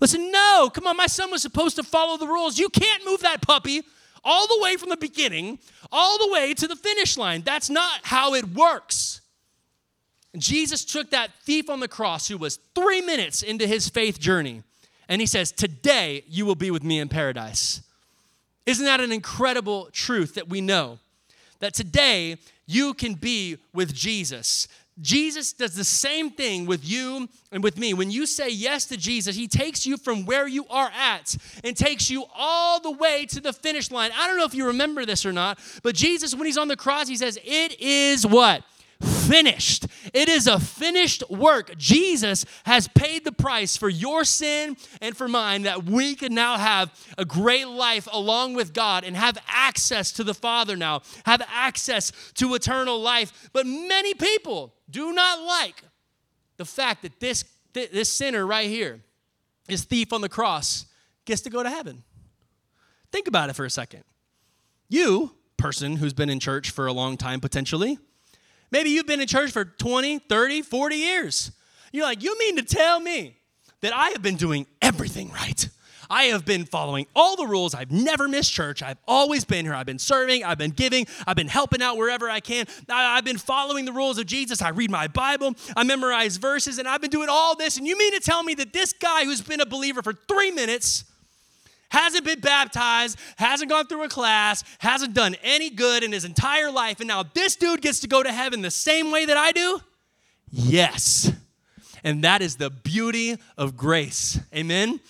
Listen, 0.00 0.30
no, 0.30 0.70
come 0.72 0.86
on, 0.86 0.96
my 0.96 1.06
son 1.06 1.30
was 1.30 1.42
supposed 1.42 1.76
to 1.76 1.82
follow 1.82 2.16
the 2.16 2.26
rules. 2.26 2.58
You 2.58 2.68
can't 2.68 3.04
move 3.04 3.20
that 3.20 3.42
puppy 3.42 3.82
all 4.24 4.46
the 4.46 4.58
way 4.60 4.76
from 4.76 4.88
the 4.88 4.96
beginning, 4.96 5.58
all 5.92 6.18
the 6.18 6.32
way 6.32 6.54
to 6.54 6.66
the 6.66 6.76
finish 6.76 7.16
line. 7.16 7.42
That's 7.42 7.68
not 7.68 8.00
how 8.04 8.34
it 8.34 8.48
works. 8.48 9.20
Jesus 10.36 10.84
took 10.84 11.10
that 11.10 11.30
thief 11.42 11.68
on 11.68 11.80
the 11.80 11.88
cross 11.88 12.28
who 12.28 12.38
was 12.38 12.58
three 12.74 13.00
minutes 13.00 13.42
into 13.42 13.66
his 13.66 13.88
faith 13.88 14.20
journey, 14.20 14.62
and 15.10 15.20
he 15.20 15.26
says, 15.26 15.52
Today 15.52 16.24
you 16.28 16.46
will 16.46 16.54
be 16.54 16.70
with 16.70 16.84
me 16.84 17.00
in 17.00 17.08
paradise. 17.08 17.82
Isn't 18.64 18.86
that 18.86 19.00
an 19.00 19.12
incredible 19.12 19.90
truth 19.92 20.34
that 20.36 20.48
we 20.48 20.60
know? 20.62 20.98
That 21.58 21.74
today 21.74 22.38
you 22.66 22.94
can 22.94 23.14
be 23.14 23.58
with 23.74 23.92
Jesus. 23.92 24.68
Jesus 25.00 25.52
does 25.52 25.74
the 25.74 25.84
same 25.84 26.30
thing 26.30 26.66
with 26.66 26.84
you 26.84 27.28
and 27.50 27.64
with 27.64 27.78
me. 27.78 27.94
When 27.94 28.10
you 28.10 28.26
say 28.26 28.50
yes 28.50 28.86
to 28.86 28.96
Jesus, 28.96 29.34
He 29.34 29.48
takes 29.48 29.84
you 29.84 29.96
from 29.96 30.26
where 30.26 30.46
you 30.46 30.66
are 30.70 30.90
at 30.96 31.34
and 31.64 31.76
takes 31.76 32.08
you 32.10 32.24
all 32.34 32.80
the 32.80 32.90
way 32.90 33.26
to 33.26 33.40
the 33.40 33.52
finish 33.52 33.90
line. 33.90 34.12
I 34.14 34.28
don't 34.28 34.38
know 34.38 34.44
if 34.44 34.54
you 34.54 34.66
remember 34.66 35.04
this 35.04 35.26
or 35.26 35.32
not, 35.32 35.58
but 35.82 35.94
Jesus, 35.94 36.34
when 36.34 36.46
He's 36.46 36.58
on 36.58 36.68
the 36.68 36.76
cross, 36.76 37.08
He 37.08 37.16
says, 37.16 37.38
It 37.42 37.80
is 37.80 38.26
what? 38.26 38.62
Finished. 39.00 39.86
It 40.12 40.28
is 40.28 40.46
a 40.46 40.58
finished 40.58 41.22
work. 41.30 41.76
Jesus 41.76 42.44
has 42.64 42.88
paid 42.88 43.24
the 43.24 43.32
price 43.32 43.76
for 43.76 43.88
your 43.88 44.24
sin 44.24 44.76
and 45.00 45.16
for 45.16 45.28
mine 45.28 45.62
that 45.62 45.84
we 45.84 46.14
can 46.14 46.34
now 46.34 46.58
have 46.58 46.92
a 47.16 47.24
great 47.24 47.68
life 47.68 48.08
along 48.12 48.54
with 48.54 48.72
God 48.72 49.04
and 49.04 49.16
have 49.16 49.38
access 49.48 50.12
to 50.12 50.24
the 50.24 50.34
Father 50.34 50.76
now, 50.76 51.02
have 51.24 51.42
access 51.48 52.12
to 52.34 52.54
eternal 52.54 53.00
life. 53.00 53.50
But 53.52 53.66
many 53.66 54.14
people 54.14 54.74
do 54.90 55.12
not 55.12 55.40
like 55.40 55.82
the 56.56 56.64
fact 56.64 57.02
that 57.02 57.20
this, 57.20 57.44
this 57.72 58.12
sinner 58.12 58.46
right 58.46 58.68
here, 58.68 59.00
this 59.66 59.84
thief 59.84 60.12
on 60.12 60.20
the 60.20 60.28
cross, 60.28 60.86
gets 61.24 61.42
to 61.42 61.50
go 61.50 61.62
to 61.62 61.70
heaven. 61.70 62.02
Think 63.12 63.28
about 63.28 63.50
it 63.50 63.54
for 63.54 63.64
a 63.64 63.70
second. 63.70 64.04
You, 64.88 65.32
person 65.56 65.96
who's 65.96 66.12
been 66.12 66.30
in 66.30 66.40
church 66.40 66.70
for 66.70 66.86
a 66.86 66.92
long 66.92 67.16
time 67.16 67.40
potentially, 67.40 67.98
Maybe 68.70 68.90
you've 68.90 69.06
been 69.06 69.20
in 69.20 69.26
church 69.26 69.50
for 69.50 69.64
20, 69.64 70.20
30, 70.20 70.62
40 70.62 70.96
years. 70.96 71.52
You're 71.92 72.04
like, 72.04 72.22
you 72.22 72.38
mean 72.38 72.56
to 72.56 72.62
tell 72.62 73.00
me 73.00 73.36
that 73.80 73.92
I 73.92 74.10
have 74.10 74.22
been 74.22 74.36
doing 74.36 74.66
everything 74.80 75.30
right? 75.30 75.68
I 76.12 76.24
have 76.24 76.44
been 76.44 76.64
following 76.64 77.06
all 77.14 77.36
the 77.36 77.46
rules. 77.46 77.72
I've 77.72 77.92
never 77.92 78.26
missed 78.26 78.52
church. 78.52 78.82
I've 78.82 78.98
always 79.06 79.44
been 79.44 79.64
here. 79.64 79.74
I've 79.74 79.86
been 79.86 80.00
serving. 80.00 80.44
I've 80.44 80.58
been 80.58 80.72
giving. 80.72 81.06
I've 81.24 81.36
been 81.36 81.46
helping 81.46 81.80
out 81.80 81.96
wherever 81.96 82.28
I 82.28 82.40
can. 82.40 82.66
I've 82.88 83.24
been 83.24 83.38
following 83.38 83.84
the 83.84 83.92
rules 83.92 84.18
of 84.18 84.26
Jesus. 84.26 84.60
I 84.60 84.70
read 84.70 84.90
my 84.90 85.06
Bible. 85.06 85.54
I 85.76 85.84
memorize 85.84 86.36
verses, 86.36 86.78
and 86.78 86.88
I've 86.88 87.00
been 87.00 87.10
doing 87.10 87.28
all 87.30 87.54
this. 87.54 87.78
And 87.78 87.86
you 87.86 87.96
mean 87.96 88.12
to 88.12 88.20
tell 88.20 88.42
me 88.42 88.54
that 88.54 88.72
this 88.72 88.92
guy 88.92 89.24
who's 89.24 89.40
been 89.40 89.60
a 89.60 89.66
believer 89.66 90.02
for 90.02 90.12
three 90.12 90.50
minutes 90.50 91.04
hasn't 91.90 92.24
been 92.24 92.40
baptized, 92.40 93.18
hasn't 93.36 93.70
gone 93.70 93.86
through 93.86 94.04
a 94.04 94.08
class, 94.08 94.64
hasn't 94.78 95.14
done 95.14 95.36
any 95.42 95.70
good 95.70 96.02
in 96.02 96.12
his 96.12 96.24
entire 96.24 96.70
life, 96.70 97.00
and 97.00 97.08
now 97.08 97.22
this 97.22 97.56
dude 97.56 97.82
gets 97.82 98.00
to 98.00 98.08
go 98.08 98.22
to 98.22 98.32
heaven 98.32 98.62
the 98.62 98.70
same 98.70 99.10
way 99.10 99.26
that 99.26 99.36
I 99.36 99.52
do? 99.52 99.80
Yes. 100.50 101.32
And 102.02 102.24
that 102.24 102.42
is 102.42 102.56
the 102.56 102.70
beauty 102.70 103.36
of 103.58 103.76
grace. 103.76 104.40
Amen. 104.54 105.00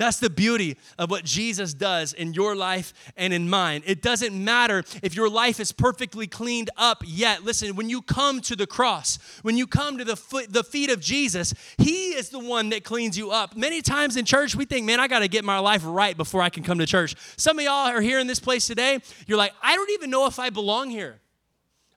That's 0.00 0.18
the 0.18 0.30
beauty 0.30 0.78
of 0.98 1.10
what 1.10 1.24
Jesus 1.26 1.74
does 1.74 2.14
in 2.14 2.32
your 2.32 2.56
life 2.56 2.94
and 3.18 3.34
in 3.34 3.50
mine. 3.50 3.82
It 3.84 4.00
doesn't 4.00 4.32
matter 4.32 4.82
if 5.02 5.14
your 5.14 5.28
life 5.28 5.60
is 5.60 5.72
perfectly 5.72 6.26
cleaned 6.26 6.70
up 6.78 7.02
yet. 7.04 7.44
Listen, 7.44 7.76
when 7.76 7.90
you 7.90 8.00
come 8.00 8.40
to 8.40 8.56
the 8.56 8.66
cross, 8.66 9.18
when 9.42 9.58
you 9.58 9.66
come 9.66 9.98
to 9.98 10.04
the, 10.06 10.16
foot, 10.16 10.50
the 10.50 10.64
feet 10.64 10.88
of 10.88 11.00
Jesus, 11.00 11.52
He 11.76 12.12
is 12.14 12.30
the 12.30 12.38
one 12.38 12.70
that 12.70 12.82
cleans 12.82 13.18
you 13.18 13.30
up. 13.30 13.54
Many 13.54 13.82
times 13.82 14.16
in 14.16 14.24
church, 14.24 14.56
we 14.56 14.64
think, 14.64 14.86
man, 14.86 15.00
I 15.00 15.06
got 15.06 15.18
to 15.18 15.28
get 15.28 15.44
my 15.44 15.58
life 15.58 15.82
right 15.84 16.16
before 16.16 16.40
I 16.40 16.48
can 16.48 16.62
come 16.62 16.78
to 16.78 16.86
church. 16.86 17.14
Some 17.36 17.58
of 17.58 17.64
y'all 17.66 17.88
are 17.88 18.00
here 18.00 18.18
in 18.18 18.26
this 18.26 18.40
place 18.40 18.66
today. 18.66 19.00
You're 19.26 19.36
like, 19.36 19.52
I 19.62 19.76
don't 19.76 19.90
even 19.90 20.08
know 20.08 20.26
if 20.26 20.38
I 20.38 20.48
belong 20.48 20.88
here. 20.88 21.20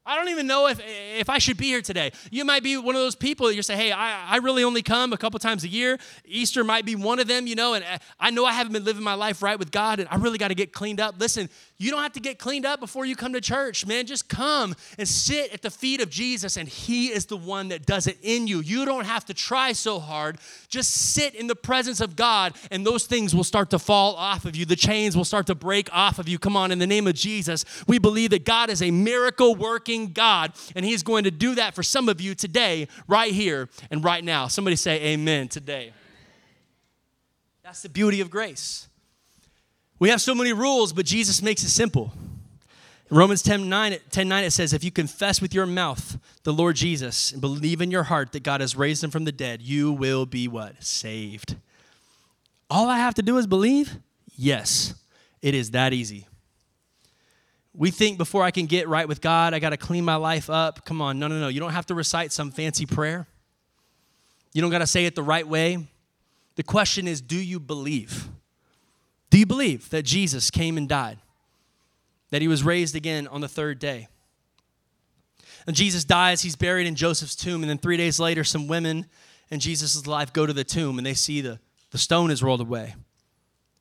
I 0.06 0.18
don't 0.18 0.30
even 0.30 0.48
know 0.48 0.68
if, 0.68 0.82
if 0.84 1.30
I 1.30 1.38
should 1.38 1.58
be 1.58 1.68
here 1.68 1.82
today. 1.82 2.12
You 2.30 2.44
might 2.44 2.62
be 2.62 2.76
one 2.76 2.96
of 2.96 3.02
those 3.02 3.16
people 3.16 3.48
that 3.48 3.56
you 3.56 3.62
say, 3.62 3.76
hey, 3.76 3.92
I, 3.92 4.36
I 4.36 4.38
really 4.38 4.64
only 4.64 4.82
come 4.82 5.14
a 5.14 5.18
couple 5.18 5.40
times 5.40 5.64
a 5.64 5.70
year. 5.70 5.98
Easter 6.26 6.64
might 6.64 6.86
be 6.86 6.96
one 6.96 7.20
of 7.20 7.28
them, 7.28 7.48
you 7.48 7.56
know, 7.56 7.74
and 7.74 7.86
uh, 7.86 7.98
I 8.20 8.30
know 8.32 8.46
I 8.46 8.52
haven't 8.52 8.74
been 8.74 8.84
living 8.84 9.04
my 9.04 9.14
life 9.14 9.42
right 9.42 9.58
with 9.58 9.72
God 9.72 10.00
and 10.00 10.10
I 10.12 10.18
really 10.18 10.38
got 10.38 10.50
to 10.50 10.56
get 10.56 10.74
cleaned 10.74 11.00
up. 11.00 11.16
Listen, 11.20 11.50
you 11.84 11.92
don't 11.92 12.02
have 12.02 12.14
to 12.14 12.20
get 12.20 12.40
cleaned 12.40 12.66
up 12.66 12.80
before 12.80 13.06
you 13.06 13.16
come 13.16 13.34
to 13.34 13.42
church, 13.42 13.86
man. 13.86 14.06
Just 14.06 14.30
come 14.30 14.74
and 14.98 15.08
sit 15.08 15.54
at 15.54 15.62
the 15.62 15.70
feet 15.70 16.02
of 16.02 16.10
Jesus, 16.10 16.56
and 16.56 16.68
He 16.68 17.08
is 17.08 17.26
the 17.26 17.36
one 17.36 17.68
that 17.70 17.86
does 17.86 18.08
it 18.08 18.18
in 18.22 18.48
you. 18.48 18.62
You 18.62 18.86
don't 18.86 19.06
have 19.06 19.26
to 19.26 19.34
try 19.34 19.74
so 19.74 20.00
hard. 20.00 20.38
Just 20.70 20.92
sit 20.92 21.36
in 21.36 21.48
the 21.48 21.56
presence 21.56 22.00
of 22.00 22.16
God, 22.16 22.54
and 22.72 22.86
those 22.86 23.06
things 23.06 23.36
will 23.36 23.44
start 23.44 23.70
to 23.72 23.80
fall 23.80 24.16
off 24.16 24.46
of 24.46 24.56
you. 24.56 24.66
The 24.66 24.78
chains 24.78 25.18
will 25.18 25.26
start 25.26 25.48
to 25.48 25.56
break 25.56 25.90
off 25.92 26.20
of 26.20 26.30
you. 26.30 26.40
Come 26.40 26.56
on, 26.56 26.72
in 26.72 26.80
the 26.80 26.88
name 26.88 27.06
of 27.06 27.16
Jesus, 27.16 27.66
we 27.86 28.00
believe 28.00 28.30
that 28.30 28.46
God 28.46 28.70
is 28.70 28.82
a 28.82 28.90
miracle 28.90 29.54
working 29.54 29.93
God, 30.14 30.54
and 30.76 30.86
He's 30.86 31.04
going 31.04 31.24
to 31.26 31.32
do 31.32 31.56
that 31.56 31.74
for 31.74 31.84
some 31.84 32.10
of 32.10 32.20
you 32.20 32.36
today, 32.36 32.88
right 33.08 33.32
here 33.32 33.70
and 33.92 34.04
right 34.04 34.24
now. 34.24 34.48
Somebody 34.48 34.76
say, 34.76 35.02
Amen 35.14 35.48
today. 35.48 35.94
That's 37.64 37.82
the 37.82 37.90
beauty 37.90 38.22
of 38.22 38.30
grace. 38.30 38.88
We 40.00 40.10
have 40.10 40.22
so 40.22 40.36
many 40.36 40.52
rules, 40.52 40.92
but 40.92 41.06
Jesus 41.06 41.42
makes 41.42 41.64
it 41.64 41.70
simple. 41.70 42.12
In 43.10 43.18
Romans 43.18 43.42
10 43.42 43.70
9, 43.70 43.98
10 44.10 44.28
9, 44.28 44.44
it 44.44 44.52
says, 44.52 44.74
If 44.74 44.84
you 44.84 44.92
confess 44.92 45.42
with 45.42 45.54
your 45.54 45.66
mouth 45.66 46.18
the 46.44 46.54
Lord 46.54 46.76
Jesus 46.76 47.32
and 47.32 47.40
believe 47.40 47.82
in 47.82 47.92
your 47.92 48.04
heart 48.04 48.32
that 48.32 48.44
God 48.44 48.60
has 48.60 48.76
raised 48.76 49.04
him 49.04 49.12
from 49.12 49.24
the 49.24 49.32
dead, 49.32 49.62
you 49.62 49.92
will 49.92 50.26
be 50.26 50.48
what? 50.48 50.84
Saved. 50.84 51.56
All 52.70 52.90
I 52.90 52.98
have 52.98 53.14
to 53.16 53.22
do 53.22 53.38
is 53.38 53.48
believe? 53.48 53.98
Yes, 54.36 54.96
it 55.42 55.54
is 55.54 55.72
that 55.72 55.94
easy. 55.94 56.28
We 57.76 57.90
think 57.90 58.18
before 58.18 58.44
I 58.44 58.52
can 58.52 58.68
get 58.68 58.88
right 58.88 59.08
with 59.08 59.20
God, 59.20 59.54
I 59.54 59.60
got 59.60 59.72
to 59.72 59.78
clean 59.78 60.06
my 60.06 60.16
life 60.16 60.50
up. 60.50 60.86
Come 60.86 61.02
on, 61.02 61.18
no, 61.18 61.28
no, 61.28 61.40
no. 61.40 61.48
You 61.48 61.60
don't 61.60 61.72
have 61.72 61.88
to 61.88 61.96
recite 61.96 62.32
some 62.32 62.52
fancy 62.52 62.86
prayer. 62.86 63.28
You 64.54 64.62
don't 64.62 64.70
got 64.70 64.80
to 64.80 64.88
say 64.88 65.06
it 65.06 65.16
the 65.16 65.24
right 65.24 65.48
way. 65.48 65.88
The 66.56 66.64
question 66.64 67.08
is, 67.08 67.20
do 67.20 67.38
you 67.38 67.60
believe? 67.60 68.30
Do 69.32 69.40
you 69.40 69.48
believe 69.48 69.90
that 69.90 70.04
Jesus 70.04 70.52
came 70.52 70.78
and 70.78 70.88
died? 70.88 71.18
That 72.30 72.44
he 72.44 72.48
was 72.48 72.64
raised 72.64 72.96
again 72.96 73.28
on 73.28 73.42
the 73.42 73.48
third 73.48 73.80
day? 73.80 74.08
And 75.66 75.76
Jesus 75.76 76.04
dies, 76.04 76.42
he's 76.42 76.56
buried 76.56 76.86
in 76.86 76.96
Joseph's 76.96 77.36
tomb, 77.36 77.64
and 77.64 77.70
then 77.70 77.78
three 77.78 77.98
days 77.98 78.20
later, 78.20 78.44
some 78.44 78.68
women 78.68 79.08
in 79.50 79.60
Jesus' 79.60 80.06
life 80.06 80.34
go 80.34 80.46
to 80.46 80.54
the 80.54 80.64
tomb 80.64 80.98
and 80.98 81.06
they 81.06 81.14
see 81.14 81.42
the, 81.42 81.60
the 81.92 81.98
stone 81.98 82.32
is 82.32 82.44
rolled 82.44 82.62
away. 82.62 82.96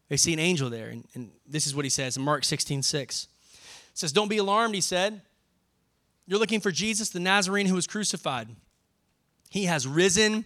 They 0.09 0.17
see 0.17 0.33
an 0.33 0.39
angel 0.39 0.71
there, 0.71 0.89
and, 0.89 1.07
and 1.15 1.31
this 1.47 1.67
is 1.67 1.75
what 1.75 1.85
he 1.85 1.89
says 1.91 2.17
in 2.17 2.23
Mark 2.23 2.45
16 2.45 2.83
6. 2.83 3.29
Says, 3.95 4.13
Don't 4.13 4.29
be 4.29 4.39
alarmed, 4.39 4.75
he 4.75 4.81
said. 4.81 5.23
You're 6.27 6.39
looking 6.39 6.61
for 6.61 6.71
Jesus, 6.71 7.11
the 7.11 7.21
Nazarene 7.21 7.67
who 7.67 7.75
was 7.75 7.87
crucified. 7.87 8.49
He 9.51 9.65
has 9.65 9.87
risen, 9.87 10.45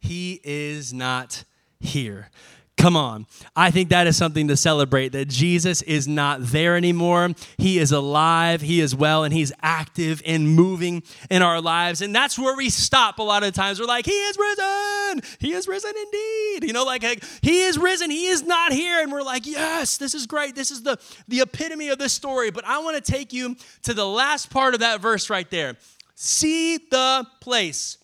he 0.00 0.40
is 0.42 0.92
not 0.92 1.44
here. 1.78 2.30
Come 2.78 2.96
on. 2.96 3.26
I 3.54 3.70
think 3.70 3.90
that 3.90 4.06
is 4.06 4.16
something 4.16 4.48
to 4.48 4.56
celebrate 4.56 5.10
that 5.10 5.28
Jesus 5.28 5.82
is 5.82 6.08
not 6.08 6.38
there 6.40 6.76
anymore. 6.76 7.30
He 7.58 7.78
is 7.78 7.92
alive, 7.92 8.60
He 8.60 8.80
is 8.80 8.94
well, 8.94 9.24
and 9.24 9.32
He's 9.32 9.52
active 9.62 10.22
and 10.26 10.48
moving 10.48 11.02
in 11.30 11.42
our 11.42 11.60
lives. 11.60 12.00
And 12.02 12.14
that's 12.14 12.38
where 12.38 12.56
we 12.56 12.70
stop 12.70 13.18
a 13.18 13.22
lot 13.22 13.44
of 13.44 13.52
times. 13.52 13.78
We're 13.78 13.86
like, 13.86 14.06
He 14.06 14.12
is 14.12 14.36
risen. 14.38 15.22
He 15.38 15.52
is 15.52 15.68
risen 15.68 15.92
indeed. 15.96 16.64
You 16.64 16.72
know, 16.72 16.84
like, 16.84 17.02
like 17.02 17.22
He 17.42 17.62
is 17.62 17.78
risen. 17.78 18.10
He 18.10 18.26
is 18.26 18.42
not 18.42 18.72
here. 18.72 19.00
And 19.00 19.12
we're 19.12 19.22
like, 19.22 19.46
Yes, 19.46 19.98
this 19.98 20.14
is 20.14 20.26
great. 20.26 20.54
This 20.54 20.70
is 20.70 20.82
the, 20.82 20.98
the 21.28 21.40
epitome 21.40 21.90
of 21.90 21.98
this 21.98 22.12
story. 22.12 22.50
But 22.50 22.64
I 22.64 22.78
want 22.78 23.02
to 23.02 23.12
take 23.12 23.32
you 23.32 23.54
to 23.82 23.94
the 23.94 24.06
last 24.06 24.50
part 24.50 24.74
of 24.74 24.80
that 24.80 25.00
verse 25.00 25.30
right 25.30 25.48
there. 25.50 25.76
See 26.14 26.78
the 26.78 27.26
place 27.40 27.98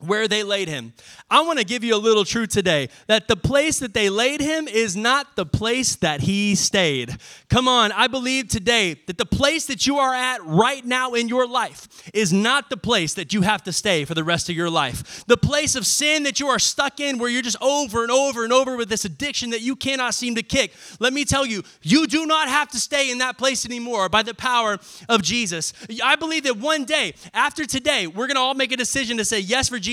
where 0.00 0.28
they 0.28 0.42
laid 0.42 0.68
him. 0.68 0.92
I 1.30 1.42
want 1.42 1.58
to 1.58 1.64
give 1.64 1.84
you 1.84 1.94
a 1.94 1.98
little 1.98 2.24
truth 2.24 2.50
today 2.50 2.88
that 3.06 3.28
the 3.28 3.36
place 3.36 3.78
that 3.80 3.94
they 3.94 4.10
laid 4.10 4.40
him 4.40 4.68
is 4.68 4.96
not 4.96 5.36
the 5.36 5.46
place 5.46 5.96
that 5.96 6.22
he 6.22 6.54
stayed. 6.54 7.16
Come 7.48 7.68
on, 7.68 7.92
I 7.92 8.06
believe 8.06 8.48
today 8.48 9.00
that 9.06 9.18
the 9.18 9.26
place 9.26 9.66
that 9.66 9.86
you 9.86 9.98
are 9.98 10.14
at 10.14 10.44
right 10.44 10.84
now 10.84 11.14
in 11.14 11.28
your 11.28 11.46
life 11.46 11.88
is 12.14 12.32
not 12.32 12.70
the 12.70 12.76
place 12.76 13.14
that 13.14 13.32
you 13.32 13.42
have 13.42 13.62
to 13.64 13.72
stay 13.72 14.04
for 14.04 14.14
the 14.14 14.24
rest 14.24 14.48
of 14.48 14.56
your 14.56 14.70
life. 14.70 15.24
The 15.26 15.36
place 15.36 15.74
of 15.74 15.86
sin 15.86 16.22
that 16.22 16.40
you 16.40 16.48
are 16.48 16.58
stuck 16.58 17.00
in 17.00 17.18
where 17.18 17.30
you're 17.30 17.42
just 17.42 17.60
over 17.60 18.02
and 18.02 18.10
over 18.10 18.44
and 18.44 18.52
over 18.52 18.76
with 18.76 18.88
this 18.88 19.04
addiction 19.04 19.50
that 19.50 19.62
you 19.62 19.76
cannot 19.76 20.14
seem 20.14 20.34
to 20.36 20.42
kick. 20.42 20.72
Let 21.00 21.12
me 21.12 21.24
tell 21.24 21.44
you, 21.44 21.62
you 21.82 22.06
do 22.06 22.26
not 22.26 22.48
have 22.48 22.68
to 22.70 22.78
stay 22.78 23.10
in 23.10 23.18
that 23.18 23.38
place 23.38 23.64
anymore 23.66 24.08
by 24.08 24.22
the 24.22 24.34
power 24.34 24.78
of 25.08 25.22
Jesus. 25.22 25.72
I 26.02 26.16
believe 26.16 26.44
that 26.44 26.56
one 26.58 26.84
day 26.84 27.14
after 27.34 27.64
today, 27.64 28.06
we're 28.06 28.26
going 28.26 28.36
to 28.36 28.40
all 28.40 28.54
make 28.54 28.72
a 28.72 28.76
decision 28.76 29.16
to 29.16 29.24
say 29.24 29.40
yes 29.40 29.68
for 29.68 29.78
Jesus, 29.78 29.87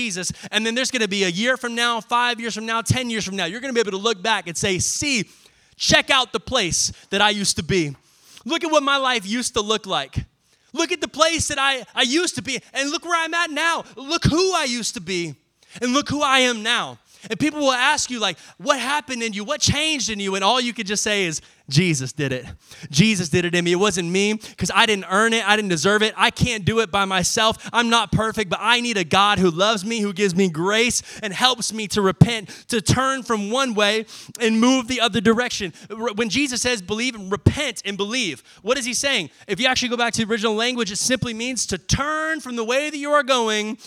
and 0.50 0.66
then 0.66 0.74
there's 0.74 0.90
going 0.90 1.02
to 1.02 1.08
be 1.08 1.24
a 1.24 1.28
year 1.28 1.56
from 1.56 1.74
now, 1.74 2.00
five 2.00 2.38
years 2.40 2.54
from 2.54 2.66
now, 2.66 2.82
10 2.82 3.10
years 3.10 3.24
from 3.24 3.36
now, 3.36 3.46
you're 3.46 3.60
going 3.60 3.72
to 3.72 3.74
be 3.74 3.80
able 3.80 3.98
to 3.98 4.02
look 4.02 4.22
back 4.22 4.46
and 4.46 4.56
say, 4.56 4.78
see, 4.78 5.28
check 5.76 6.10
out 6.10 6.32
the 6.32 6.40
place 6.40 6.92
that 7.10 7.20
I 7.20 7.30
used 7.30 7.56
to 7.56 7.62
be. 7.62 7.96
Look 8.44 8.62
at 8.62 8.70
what 8.70 8.82
my 8.82 8.96
life 8.96 9.26
used 9.26 9.54
to 9.54 9.60
look 9.60 9.86
like. 9.86 10.24
Look 10.72 10.92
at 10.92 11.00
the 11.00 11.08
place 11.08 11.48
that 11.48 11.58
I, 11.58 11.84
I 11.94 12.02
used 12.02 12.34
to 12.34 12.42
be, 12.42 12.60
and 12.74 12.90
look 12.90 13.04
where 13.04 13.18
I'm 13.18 13.32
at 13.34 13.50
now. 13.50 13.84
Look 13.96 14.24
who 14.24 14.54
I 14.54 14.64
used 14.64 14.94
to 14.94 15.00
be, 15.00 15.34
and 15.80 15.92
look 15.92 16.08
who 16.08 16.22
I 16.22 16.40
am 16.40 16.62
now. 16.62 16.98
And 17.30 17.38
people 17.38 17.60
will 17.60 17.72
ask 17.72 18.10
you, 18.10 18.20
like, 18.20 18.38
what 18.58 18.78
happened 18.78 19.22
in 19.22 19.32
you? 19.32 19.44
What 19.44 19.60
changed 19.60 20.10
in 20.10 20.20
you? 20.20 20.34
And 20.34 20.44
all 20.44 20.60
you 20.60 20.72
could 20.72 20.86
just 20.86 21.02
say 21.02 21.24
is, 21.24 21.40
Jesus 21.68 22.12
did 22.12 22.32
it. 22.32 22.46
Jesus 22.90 23.28
did 23.28 23.44
it 23.44 23.52
in 23.54 23.64
me. 23.64 23.72
It 23.72 23.76
wasn't 23.76 24.08
me 24.08 24.34
because 24.34 24.70
I 24.72 24.86
didn't 24.86 25.06
earn 25.10 25.32
it. 25.32 25.46
I 25.48 25.56
didn't 25.56 25.70
deserve 25.70 26.00
it. 26.02 26.14
I 26.16 26.30
can't 26.30 26.64
do 26.64 26.78
it 26.78 26.92
by 26.92 27.04
myself. 27.06 27.68
I'm 27.72 27.90
not 27.90 28.12
perfect, 28.12 28.50
but 28.50 28.60
I 28.62 28.80
need 28.80 28.96
a 28.96 29.02
God 29.02 29.40
who 29.40 29.50
loves 29.50 29.84
me, 29.84 29.98
who 29.98 30.12
gives 30.12 30.36
me 30.36 30.48
grace 30.48 31.02
and 31.24 31.32
helps 31.32 31.72
me 31.72 31.88
to 31.88 32.00
repent, 32.00 32.50
to 32.68 32.80
turn 32.80 33.24
from 33.24 33.50
one 33.50 33.74
way 33.74 34.06
and 34.40 34.60
move 34.60 34.86
the 34.86 35.00
other 35.00 35.20
direction. 35.20 35.72
When 35.90 36.28
Jesus 36.28 36.62
says 36.62 36.82
believe 36.82 37.16
and 37.16 37.32
repent 37.32 37.82
and 37.84 37.96
believe, 37.96 38.44
what 38.62 38.78
is 38.78 38.84
he 38.84 38.94
saying? 38.94 39.30
If 39.48 39.58
you 39.58 39.66
actually 39.66 39.88
go 39.88 39.96
back 39.96 40.12
to 40.12 40.24
the 40.24 40.30
original 40.30 40.54
language, 40.54 40.92
it 40.92 40.98
simply 40.98 41.34
means 41.34 41.66
to 41.66 41.78
turn 41.78 42.38
from 42.38 42.54
the 42.54 42.64
way 42.64 42.90
that 42.90 42.98
you 42.98 43.10
are 43.10 43.24
going 43.24 43.78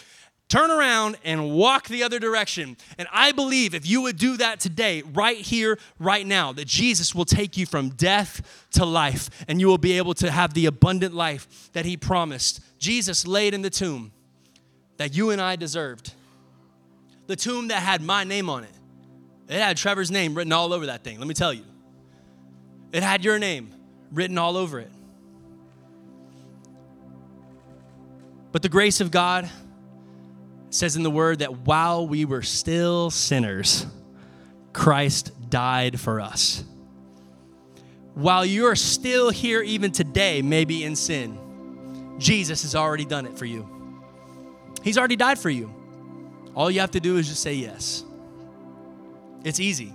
turn 0.50 0.72
around 0.72 1.18
and 1.24 1.52
walk 1.52 1.88
the 1.88 2.04
other 2.04 2.20
direction. 2.20 2.76
And 2.98 3.08
I 3.14 3.32
believe 3.32 3.74
if 3.74 3.88
you 3.88 4.02
would 4.02 4.18
do 4.18 4.36
that 4.38 4.60
today, 4.60 5.04
right 5.14 5.38
here, 5.38 5.80
right 6.00 6.26
now, 6.26 6.52
that 6.54 6.68
Jesus 6.68 7.16
will 7.16 7.26
take 7.26 7.56
you 7.56 7.66
from 7.66 7.90
death 7.90 8.68
to 8.72 8.84
life 8.84 9.30
and 9.48 9.62
you 9.62 9.68
will 9.68 9.78
be 9.78 9.94
able 9.98 10.16
to 10.16 10.30
have 10.30 10.54
the 10.54 10.66
abundant 10.66 11.14
life 11.14 11.72
that 11.74 11.86
He 11.86 11.96
promised. 11.96 12.62
Jesus 12.80 13.26
laid 13.26 13.54
in 13.54 13.62
the 13.62 13.70
tomb 13.70 14.12
that 14.98 15.16
you 15.16 15.30
and 15.30 15.40
I 15.40 15.56
deserved, 15.56 16.14
the 17.28 17.36
tomb 17.36 17.70
that 17.70 17.82
had 17.82 18.02
my 18.02 18.24
name 18.24 18.50
on 18.50 18.64
it. 18.64 18.74
It 19.48 19.62
had 19.62 19.78
Trevor's 19.78 20.12
name 20.12 20.36
written 20.36 20.52
all 20.52 20.74
over 20.74 20.88
that 20.88 21.04
thing, 21.04 21.20
let 21.20 21.28
me 21.28 21.34
tell 21.34 21.54
you. 21.54 21.64
It 22.92 23.04
had 23.04 23.24
your 23.24 23.38
name 23.38 23.72
written 24.12 24.38
all 24.38 24.58
over 24.58 24.80
it. 24.80 24.92
But 28.52 28.64
the 28.64 28.70
grace 28.70 29.00
of 29.00 29.12
God, 29.12 29.48
says 30.70 30.96
in 30.96 31.04
the 31.04 31.12
word 31.12 31.40
that 31.40 31.60
while 31.60 32.08
we 32.08 32.26
were 32.26 32.42
still 32.42 33.10
sinners, 33.10 33.86
Christ 34.74 35.50
died 35.50 36.00
for 36.00 36.22
us. 36.22 36.64
While 38.14 38.46
you're 38.46 38.76
still 38.76 39.30
here, 39.30 39.62
even 39.62 39.92
today, 39.92 40.42
maybe 40.42 40.84
in 40.84 40.96
sin, 40.96 42.18
Jesus 42.20 42.64
has 42.64 42.76
already 42.76 43.06
done 43.06 43.26
it 43.26 43.38
for 43.38 43.46
you. 43.46 43.68
He's 44.84 44.98
already 44.98 45.16
died 45.16 45.40
for 45.40 45.50
you. 45.50 45.74
All 46.56 46.70
you 46.70 46.82
have 46.82 46.92
to 46.92 47.00
do 47.00 47.18
is 47.18 47.28
just 47.28 47.42
say 47.42 47.54
yes. 47.54 48.04
It's 49.44 49.60
easy. 49.60 49.94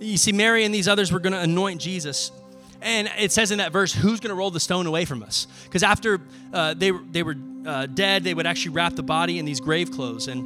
You 0.00 0.16
see, 0.16 0.32
Mary 0.32 0.64
and 0.64 0.74
these 0.74 0.88
others 0.88 1.12
were 1.12 1.20
going 1.20 1.32
to 1.32 1.38
anoint 1.38 1.80
Jesus. 1.80 2.32
And 2.80 3.08
it 3.16 3.30
says 3.30 3.52
in 3.52 3.58
that 3.58 3.70
verse, 3.70 3.92
who's 3.92 4.18
going 4.18 4.30
to 4.30 4.34
roll 4.34 4.50
the 4.50 4.58
stone 4.58 4.86
away 4.86 5.04
from 5.04 5.22
us? 5.22 5.46
Because 5.64 5.84
after 5.84 6.20
uh, 6.52 6.74
they, 6.74 6.90
they 6.90 7.22
were 7.22 7.36
uh, 7.66 7.86
dead, 7.86 8.24
they 8.24 8.34
would 8.34 8.46
actually 8.46 8.72
wrap 8.72 8.94
the 8.94 9.02
body 9.02 9.38
in 9.38 9.44
these 9.44 9.60
grave 9.60 9.90
clothes 9.90 10.28
and, 10.28 10.44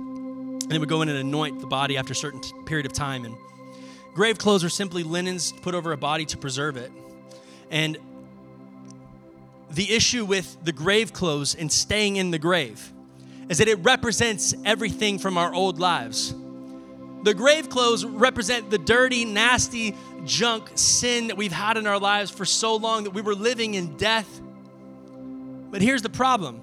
and 0.63 0.71
they 0.71 0.79
would 0.79 0.89
go 0.89 1.03
in 1.03 1.09
and 1.09 1.19
anoint 1.19 1.61
the 1.61 1.67
body 1.67 1.97
after 1.97 2.13
a 2.13 2.17
certain 2.17 2.41
t- 2.41 2.53
period 2.65 2.87
of 2.87 2.93
time. 2.93 3.25
And 3.25 3.37
grave 4.15 4.39
clothes 4.39 4.65
are 4.65 4.69
simply 4.69 5.03
linens 5.03 5.53
put 5.63 5.75
over 5.75 5.93
a 5.93 5.97
body 5.97 6.25
to 6.27 6.37
preserve 6.37 6.77
it. 6.77 6.91
And 7.71 7.99
the 9.71 9.93
issue 9.93 10.25
with 10.25 10.57
the 10.65 10.73
grave 10.73 11.13
clothes 11.13 11.55
and 11.55 11.71
staying 11.71 12.17
in 12.17 12.31
the 12.31 12.39
grave 12.39 12.93
is 13.49 13.59
that 13.59 13.69
it 13.69 13.77
represents 13.77 14.55
everything 14.65 15.19
from 15.19 15.39
our 15.39 15.55
old 15.55 15.79
lives. 15.79 16.35
The 17.23 17.35
grave 17.35 17.69
clothes 17.69 18.05
represent 18.05 18.71
the 18.71 18.79
dirty, 18.79 19.25
nasty 19.25 19.97
junk, 20.25 20.71
sin 20.75 21.29
that 21.29 21.37
we've 21.37 21.53
had 21.53 21.77
in 21.77 21.87
our 21.87 21.99
lives 21.99 22.31
for 22.31 22.45
so 22.45 22.77
long 22.77 23.05
that 23.05 23.11
we 23.11 23.23
were 23.23 23.35
living 23.35 23.75
in 23.75 23.97
death. 23.97 24.41
But 25.71 25.83
here's 25.83 26.03
the 26.03 26.09
problem 26.09 26.63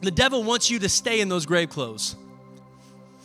the 0.00 0.10
devil 0.10 0.42
wants 0.42 0.70
you 0.70 0.78
to 0.80 0.88
stay 0.88 1.20
in 1.20 1.28
those 1.28 1.46
grave 1.46 1.70
clothes. 1.70 2.16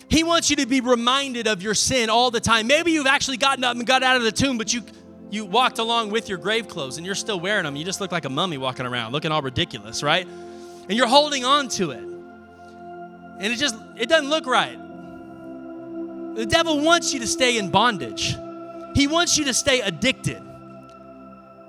He 0.09 0.23
wants 0.23 0.49
you 0.49 0.57
to 0.57 0.65
be 0.65 0.81
reminded 0.81 1.47
of 1.47 1.61
your 1.61 1.73
sin 1.73 2.09
all 2.09 2.31
the 2.31 2.39
time. 2.39 2.67
Maybe 2.67 2.91
you've 2.91 3.07
actually 3.07 3.37
gotten 3.37 3.63
up 3.63 3.75
and 3.75 3.85
got 3.85 4.03
out 4.03 4.17
of 4.17 4.23
the 4.23 4.31
tomb, 4.31 4.57
but 4.57 4.73
you 4.73 4.83
you 5.31 5.45
walked 5.45 5.79
along 5.79 6.11
with 6.11 6.29
your 6.29 6.37
grave 6.37 6.67
clothes 6.67 6.97
and 6.97 7.05
you're 7.05 7.15
still 7.15 7.39
wearing 7.39 7.63
them. 7.63 7.75
You 7.75 7.83
just 7.83 7.99
look 7.99 8.11
like 8.11 8.25
a 8.25 8.29
mummy 8.29 8.59
walking 8.59 8.85
around, 8.85 9.13
looking 9.13 9.31
all 9.31 9.41
ridiculous, 9.41 10.03
right? 10.03 10.27
And 10.27 10.91
you're 10.91 11.07
holding 11.07 11.43
on 11.43 11.69
to 11.69 11.89
it. 11.89 12.03
And 12.03 13.51
it 13.51 13.57
just 13.57 13.75
it 13.97 14.09
doesn't 14.09 14.29
look 14.29 14.45
right. 14.45 14.77
The 16.35 16.45
devil 16.45 16.81
wants 16.81 17.13
you 17.13 17.19
to 17.21 17.27
stay 17.27 17.57
in 17.57 17.71
bondage. 17.71 18.35
He 18.95 19.07
wants 19.07 19.37
you 19.37 19.45
to 19.45 19.53
stay 19.53 19.81
addicted. 19.81 20.41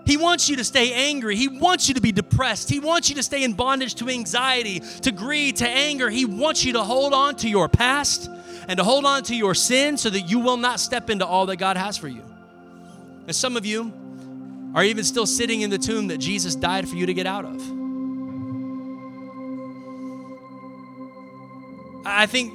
He 0.06 0.16
wants 0.16 0.48
you 0.48 0.56
to 0.56 0.64
stay 0.64 0.92
angry. 0.92 1.34
He 1.36 1.48
wants 1.48 1.88
you 1.88 1.94
to 1.94 2.00
be 2.00 2.12
depressed. 2.12 2.68
He 2.68 2.78
wants 2.78 3.08
you 3.08 3.14
to 3.16 3.22
stay 3.22 3.42
in 3.42 3.54
bondage 3.54 3.94
to 3.96 4.08
anxiety, 4.08 4.80
to 4.80 5.10
greed, 5.10 5.56
to 5.56 5.68
anger. 5.68 6.10
He 6.10 6.26
wants 6.26 6.64
you 6.64 6.74
to 6.74 6.82
hold 6.82 7.14
on 7.14 7.36
to 7.36 7.48
your 7.48 7.68
past 7.68 8.28
and 8.68 8.76
to 8.76 8.84
hold 8.84 9.06
on 9.06 9.22
to 9.24 9.34
your 9.34 9.54
sin 9.54 9.96
so 9.96 10.10
that 10.10 10.20
you 10.20 10.40
will 10.40 10.58
not 10.58 10.78
step 10.78 11.08
into 11.08 11.26
all 11.26 11.46
that 11.46 11.56
God 11.56 11.76
has 11.76 11.96
for 11.96 12.08
you. 12.08 12.22
And 13.26 13.34
some 13.34 13.56
of 13.56 13.64
you 13.64 13.92
are 14.74 14.84
even 14.84 15.04
still 15.04 15.26
sitting 15.26 15.62
in 15.62 15.70
the 15.70 15.78
tomb 15.78 16.08
that 16.08 16.18
Jesus 16.18 16.54
died 16.54 16.88
for 16.88 16.96
you 16.96 17.06
to 17.06 17.14
get 17.14 17.26
out 17.26 17.44
of. 17.44 17.62
I 22.06 22.26
think 22.26 22.52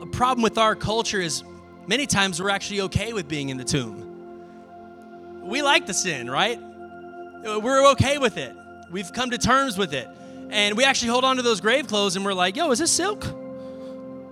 a 0.00 0.06
problem 0.06 0.42
with 0.42 0.56
our 0.56 0.74
culture 0.74 1.20
is 1.20 1.44
many 1.86 2.06
times 2.06 2.40
we're 2.40 2.48
actually 2.50 2.82
okay 2.82 3.12
with 3.12 3.28
being 3.28 3.50
in 3.50 3.58
the 3.58 3.64
tomb. 3.64 5.42
We 5.46 5.60
like 5.62 5.86
the 5.86 5.94
sin, 5.94 6.30
right? 6.30 6.58
Uh, 7.46 7.60
we're 7.60 7.90
okay 7.92 8.18
with 8.18 8.36
it. 8.36 8.54
We've 8.90 9.12
come 9.12 9.30
to 9.30 9.38
terms 9.38 9.78
with 9.78 9.94
it. 9.94 10.08
And 10.50 10.76
we 10.76 10.84
actually 10.84 11.08
hold 11.08 11.24
on 11.24 11.36
to 11.36 11.42
those 11.42 11.60
grave 11.60 11.86
clothes 11.86 12.16
and 12.16 12.24
we're 12.24 12.34
like, 12.34 12.56
yo, 12.56 12.70
is 12.70 12.78
this 12.78 12.90
silk? 12.90 13.24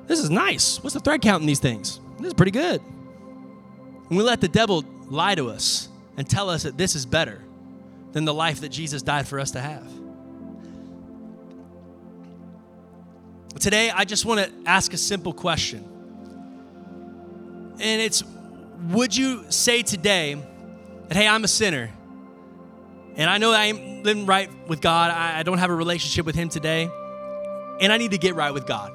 This 0.07 0.19
is 0.19 0.31
nice. 0.31 0.83
What's 0.83 0.95
the 0.95 1.01
thread 1.01 1.23
count 1.23 1.41
in 1.41 1.47
these 1.47 1.61
things? 1.61 2.01
This 2.19 2.29
is 2.29 2.35
pretty 2.35 2.53
good. 2.53 2.81
And 4.09 4.19
we 4.19 4.23
let 4.23 4.41
the 4.41 4.49
devil 4.49 4.85
lie 5.09 5.35
to 5.35 5.49
us 5.51 5.89
and 6.17 6.29
tell 6.29 6.51
us 6.51 6.65
that 6.65 6.77
this 6.77 6.95
is 6.95 7.07
better 7.07 7.43
than 8.13 8.25
the 8.25 8.35
life 8.35 8.61
that 8.61 8.69
Jesus 8.69 9.03
died 9.03 9.27
for 9.27 9.41
us 9.41 9.53
to 9.53 9.61
have. 9.61 9.87
Today, 13.59 13.91
I 13.91 14.05
just 14.05 14.25
want 14.25 14.41
to 14.41 14.53
ask 14.67 14.93
a 14.93 14.97
simple 14.97 15.33
question. 15.33 15.85
And 17.81 18.01
it's 18.01 18.23
Would 18.91 19.17
you 19.17 19.51
say 19.51 19.83
today 19.83 20.37
that, 21.09 21.17
hey, 21.17 21.27
I'm 21.27 21.45
a 21.45 21.49
sinner? 21.49 21.91
And 23.17 23.31
I 23.31 23.39
know 23.39 23.53
I 23.53 23.67
ain't 23.67 24.05
living 24.05 24.27
right 24.27 24.51
with 24.67 24.81
God. 24.81 25.11
I, 25.11 25.41
I 25.41 25.43
don't 25.45 25.59
have 25.59 25.71
a 25.71 25.75
relationship 25.75 26.27
with 26.27 26.35
Him 26.35 26.49
today. 26.49 26.91
And 27.81 27.93
I 27.93 27.97
need 27.97 28.11
to 28.11 28.19
get 28.19 28.35
right 28.35 28.53
with 28.53 28.67
God. 28.67 28.93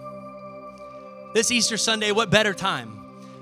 This 1.34 1.52
Easter 1.52 1.78
Sunday, 1.78 2.12
what 2.12 2.30
better 2.30 2.54
time? 2.54 2.96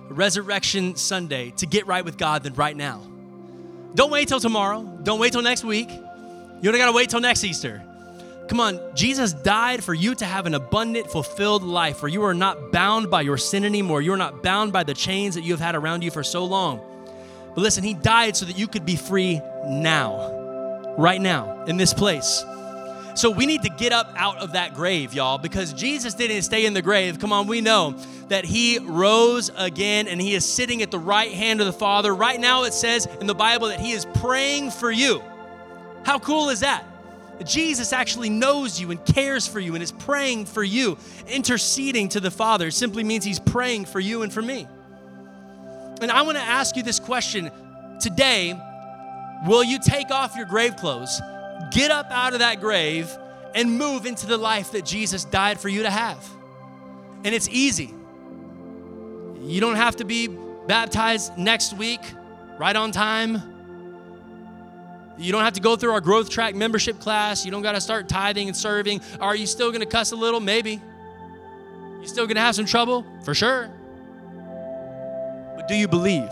Resurrection 0.09 0.95
Sunday 0.95 1.51
to 1.57 1.65
get 1.65 1.87
right 1.87 2.05
with 2.05 2.17
God 2.17 2.43
than 2.43 2.53
right 2.53 2.75
now. 2.75 3.01
Don't 3.95 4.11
wait 4.11 4.27
till 4.27 4.39
tomorrow. 4.39 4.83
Don't 5.03 5.19
wait 5.19 5.33
till 5.33 5.41
next 5.41 5.63
week. 5.63 5.89
You 5.89 6.71
don't 6.71 6.77
gotta 6.77 6.91
wait 6.91 7.09
till 7.09 7.21
next 7.21 7.43
Easter. 7.43 7.83
Come 8.47 8.59
on, 8.59 8.79
Jesus 8.95 9.33
died 9.33 9.83
for 9.83 9.93
you 9.93 10.15
to 10.15 10.25
have 10.25 10.45
an 10.45 10.53
abundant, 10.53 11.11
fulfilled 11.11 11.63
life 11.63 12.01
where 12.01 12.09
you 12.09 12.23
are 12.23 12.33
not 12.33 12.71
bound 12.71 13.11
by 13.11 13.21
your 13.21 13.37
sin 13.37 13.65
anymore. 13.65 14.01
You 14.01 14.13
are 14.13 14.17
not 14.17 14.41
bound 14.41 14.71
by 14.71 14.83
the 14.83 14.93
chains 14.93 15.35
that 15.35 15.43
you 15.43 15.51
have 15.53 15.59
had 15.59 15.75
around 15.75 16.03
you 16.03 16.11
for 16.11 16.23
so 16.23 16.45
long. 16.45 16.79
But 17.55 17.61
listen, 17.61 17.83
He 17.83 17.93
died 17.93 18.37
so 18.37 18.45
that 18.45 18.57
you 18.57 18.67
could 18.67 18.85
be 18.85 18.95
free 18.95 19.41
now 19.65 20.46
right 20.97 21.21
now 21.21 21.65
in 21.65 21.77
this 21.77 21.93
place. 21.93 22.43
So 23.15 23.31
we 23.31 23.47
need 23.47 23.63
to 23.63 23.69
get 23.69 23.93
up 23.93 24.13
out 24.15 24.37
of 24.37 24.53
that 24.53 24.75
grave, 24.75 25.13
y'all, 25.13 25.39
because 25.39 25.73
Jesus 25.73 26.13
didn't 26.13 26.43
stay 26.43 26.65
in 26.65 26.73
the 26.73 26.83
grave. 26.83 27.17
Come 27.17 27.33
on, 27.33 27.47
we 27.47 27.61
know 27.61 27.95
that 28.27 28.45
he 28.45 28.77
rose 28.77 29.49
again 29.57 30.07
and 30.07 30.21
he 30.21 30.35
is 30.35 30.45
sitting 30.45 30.83
at 30.83 30.91
the 30.91 30.99
right 30.99 31.31
hand 31.31 31.59
of 31.59 31.65
the 31.65 31.73
Father. 31.73 32.13
Right 32.13 32.39
now, 32.39 32.63
it 32.65 32.73
says 32.73 33.07
in 33.19 33.25
the 33.25 33.33
Bible 33.33 33.69
that 33.69 33.79
he 33.79 33.91
is 33.91 34.05
praying 34.15 34.69
for 34.69 34.91
you. 34.91 35.23
How 36.03 36.19
cool 36.19 36.49
is 36.49 36.59
that? 36.59 36.85
Jesus 37.43 37.91
actually 37.91 38.29
knows 38.29 38.79
you 38.79 38.91
and 38.91 39.03
cares 39.03 39.47
for 39.47 39.59
you 39.59 39.73
and 39.73 39.83
is 39.83 39.91
praying 39.91 40.45
for 40.45 40.63
you. 40.63 40.97
Interceding 41.27 42.09
to 42.09 42.19
the 42.19 42.31
Father 42.31 42.69
simply 42.71 43.03
means 43.03 43.25
he's 43.25 43.39
praying 43.39 43.85
for 43.85 43.99
you 43.99 44.21
and 44.21 44.31
for 44.31 44.41
me. 44.41 44.67
And 46.01 46.11
I 46.11 46.21
want 46.21 46.37
to 46.37 46.43
ask 46.43 46.75
you 46.75 46.83
this 46.83 46.99
question 46.99 47.51
today 47.99 48.59
Will 49.45 49.63
you 49.63 49.79
take 49.79 50.09
off 50.11 50.35
your 50.35 50.45
grave 50.45 50.75
clothes, 50.75 51.21
get 51.71 51.91
up 51.91 52.07
out 52.09 52.33
of 52.33 52.39
that 52.39 52.59
grave, 52.59 53.15
and 53.53 53.77
move 53.77 54.05
into 54.05 54.25
the 54.25 54.37
life 54.37 54.71
that 54.71 54.85
Jesus 54.85 55.23
died 55.25 55.59
for 55.59 55.69
you 55.69 55.83
to 55.83 55.89
have? 55.89 56.23
And 57.23 57.33
it's 57.33 57.49
easy. 57.49 57.93
You 59.41 59.61
don't 59.61 59.75
have 59.75 59.97
to 59.97 60.05
be 60.05 60.27
baptized 60.27 61.37
next 61.37 61.73
week, 61.73 62.01
right 62.59 62.75
on 62.75 62.91
time. 62.91 63.41
You 65.17 65.31
don't 65.31 65.43
have 65.43 65.53
to 65.53 65.61
go 65.61 65.75
through 65.75 65.91
our 65.91 66.01
growth 66.01 66.29
track 66.29 66.53
membership 66.53 66.99
class. 66.99 67.45
You 67.45 67.51
don't 67.51 67.63
got 67.63 67.71
to 67.71 67.81
start 67.81 68.07
tithing 68.07 68.47
and 68.47 68.55
serving. 68.55 69.01
Are 69.19 69.35
you 69.35 69.47
still 69.47 69.69
going 69.69 69.81
to 69.81 69.87
cuss 69.87 70.11
a 70.11 70.15
little? 70.15 70.39
Maybe. 70.39 70.81
You 72.01 72.07
still 72.07 72.25
going 72.25 72.35
to 72.35 72.41
have 72.41 72.55
some 72.55 72.65
trouble? 72.65 73.05
For 73.23 73.33
sure. 73.33 73.69
But 75.55 75.67
do 75.67 75.75
you 75.75 75.87
believe? 75.87 76.29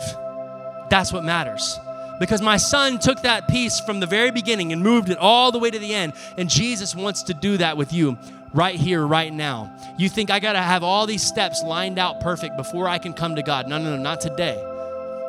That's 0.88 1.12
what 1.12 1.24
matters. 1.24 1.76
Because 2.18 2.40
my 2.40 2.56
son 2.56 2.98
took 2.98 3.22
that 3.22 3.48
piece 3.48 3.80
from 3.80 4.00
the 4.00 4.06
very 4.06 4.30
beginning 4.30 4.72
and 4.72 4.82
moved 4.82 5.10
it 5.10 5.18
all 5.18 5.52
the 5.52 5.58
way 5.58 5.70
to 5.70 5.78
the 5.78 5.94
end. 5.94 6.14
And 6.36 6.48
Jesus 6.48 6.94
wants 6.94 7.24
to 7.24 7.34
do 7.34 7.58
that 7.58 7.76
with 7.76 7.92
you 7.92 8.16
right 8.54 8.74
here, 8.74 9.06
right 9.06 9.32
now. 9.32 9.70
You 9.98 10.08
think 10.08 10.30
I 10.30 10.40
got 10.40 10.54
to 10.54 10.62
have 10.62 10.82
all 10.82 11.06
these 11.06 11.22
steps 11.22 11.62
lined 11.62 11.98
out 11.98 12.20
perfect 12.20 12.56
before 12.56 12.88
I 12.88 12.98
can 12.98 13.12
come 13.12 13.36
to 13.36 13.42
God. 13.42 13.68
No, 13.68 13.78
no, 13.78 13.96
no, 13.96 14.02
not 14.02 14.20
today. 14.20 14.56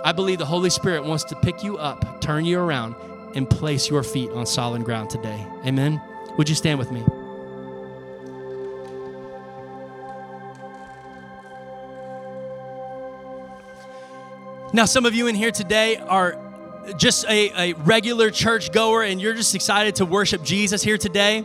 I 0.04 0.14
believe 0.14 0.38
the 0.38 0.46
Holy 0.46 0.70
Spirit 0.70 1.04
wants 1.04 1.26
to 1.26 1.36
pick 1.36 1.64
you 1.64 1.78
up, 1.78 2.22
turn 2.22 2.46
you 2.46 2.60
around, 2.60 2.96
and 3.36 3.50
place 3.50 3.90
your 3.90 4.04
feet 4.04 4.30
on 4.32 4.46
solid 4.46 4.86
ground 4.86 5.10
today. 5.10 5.46
Amen. 5.66 6.02
Would 6.38 6.48
you 6.48 6.56
stand 6.56 6.80
with 6.80 6.92
me? 6.92 7.04
Now, 14.74 14.86
some 14.86 15.06
of 15.06 15.16
you 15.16 15.28
in 15.28 15.36
here 15.36 15.52
today 15.52 15.98
are 15.98 16.38
just 16.96 17.26
a, 17.26 17.72
a 17.72 17.74
regular 17.74 18.32
church 18.32 18.72
goer 18.72 19.04
and 19.04 19.22
you're 19.22 19.34
just 19.34 19.54
excited 19.56 19.96
to 19.96 20.06
worship 20.06 20.44
Jesus 20.44 20.82
here 20.82 20.98
today. 20.98 21.44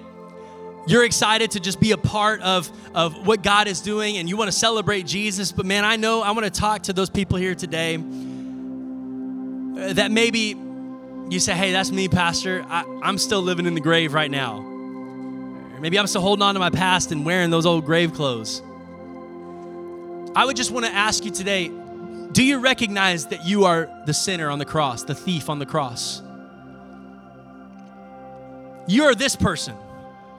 You're 0.87 1.05
excited 1.05 1.53
to 1.53 1.61
just 1.61 1.81
be 1.81 1.93
a 1.93 1.97
part 1.97 2.41
of, 2.43 2.71
of 2.95 3.27
what 3.27 3.43
God 3.43 3.69
is 3.69 3.81
doing 3.81 4.19
and 4.19 4.29
you 4.29 4.37
want 4.37 4.51
to 4.51 4.57
celebrate 4.57 5.07
Jesus. 5.07 5.53
But 5.53 5.67
man, 5.67 5.85
I 5.85 5.97
know 5.97 6.23
I 6.23 6.33
want 6.33 6.45
to 6.45 6.51
talk 6.51 6.85
to 6.85 6.93
those 6.93 7.11
people 7.11 7.39
here 7.39 7.55
today 7.55 7.97
that 9.95 10.11
maybe 10.11 10.57
you 11.29 11.41
say, 11.41 11.55
hey, 11.55 11.73
that's 11.73 11.91
me, 11.91 12.09
Pastor. 12.09 12.65
I, 12.69 12.85
I'm 13.03 13.19
still 13.19 13.43
living 13.43 13.67
in 13.67 13.75
the 13.75 13.81
grave 13.81 14.13
right 14.13 14.31
now. 14.31 14.59
Or 14.59 15.81
maybe 15.81 15.99
I'm 15.99 16.07
still 16.07 16.21
holding 16.21 16.43
on 16.43 16.55
to 16.55 16.61
my 16.61 16.71
past 16.71 17.11
and 17.11 17.25
wearing 17.25 17.51
those 17.51 17.67
old 17.67 17.85
grave 17.85 18.13
clothes. 18.13 18.63
I 20.35 20.45
would 20.45 20.57
just 20.57 20.71
want 20.71 20.87
to 20.87 20.93
ask 20.93 21.25
you 21.25 21.31
today 21.31 21.71
do 22.33 22.43
you 22.43 22.59
recognize 22.61 23.27
that 23.27 23.45
you 23.45 23.65
are 23.65 23.89
the 24.07 24.15
sinner 24.15 24.49
on 24.49 24.59
the 24.59 24.65
cross, 24.65 25.05
the 25.05 25.15
thief 25.15 25.51
on 25.51 25.59
the 25.59 25.67
cross? 25.67 26.23
You're 28.87 29.15
this 29.15 29.37
person. 29.37 29.77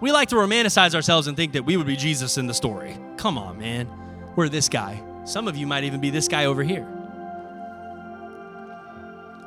We 0.02 0.12
like 0.12 0.30
to 0.30 0.36
romanticize 0.36 0.96
ourselves 0.96 1.28
and 1.28 1.38
think 1.38 1.54
that 1.54 1.64
we 1.64 1.78
would 1.78 1.88
be 1.88 1.96
Jesus 1.96 2.38
in 2.38 2.48
the 2.48 2.54
story. 2.54 2.98
Come 3.18 3.38
on, 3.38 3.58
man. 3.58 3.88
We're 4.36 4.50
this 4.50 4.68
guy. 4.68 5.02
Some 5.26 5.48
of 5.48 5.56
you 5.56 5.68
might 5.68 5.84
even 5.84 6.02
be 6.02 6.10
this 6.10 6.28
guy 6.28 6.46
over 6.46 6.64
here 6.64 6.86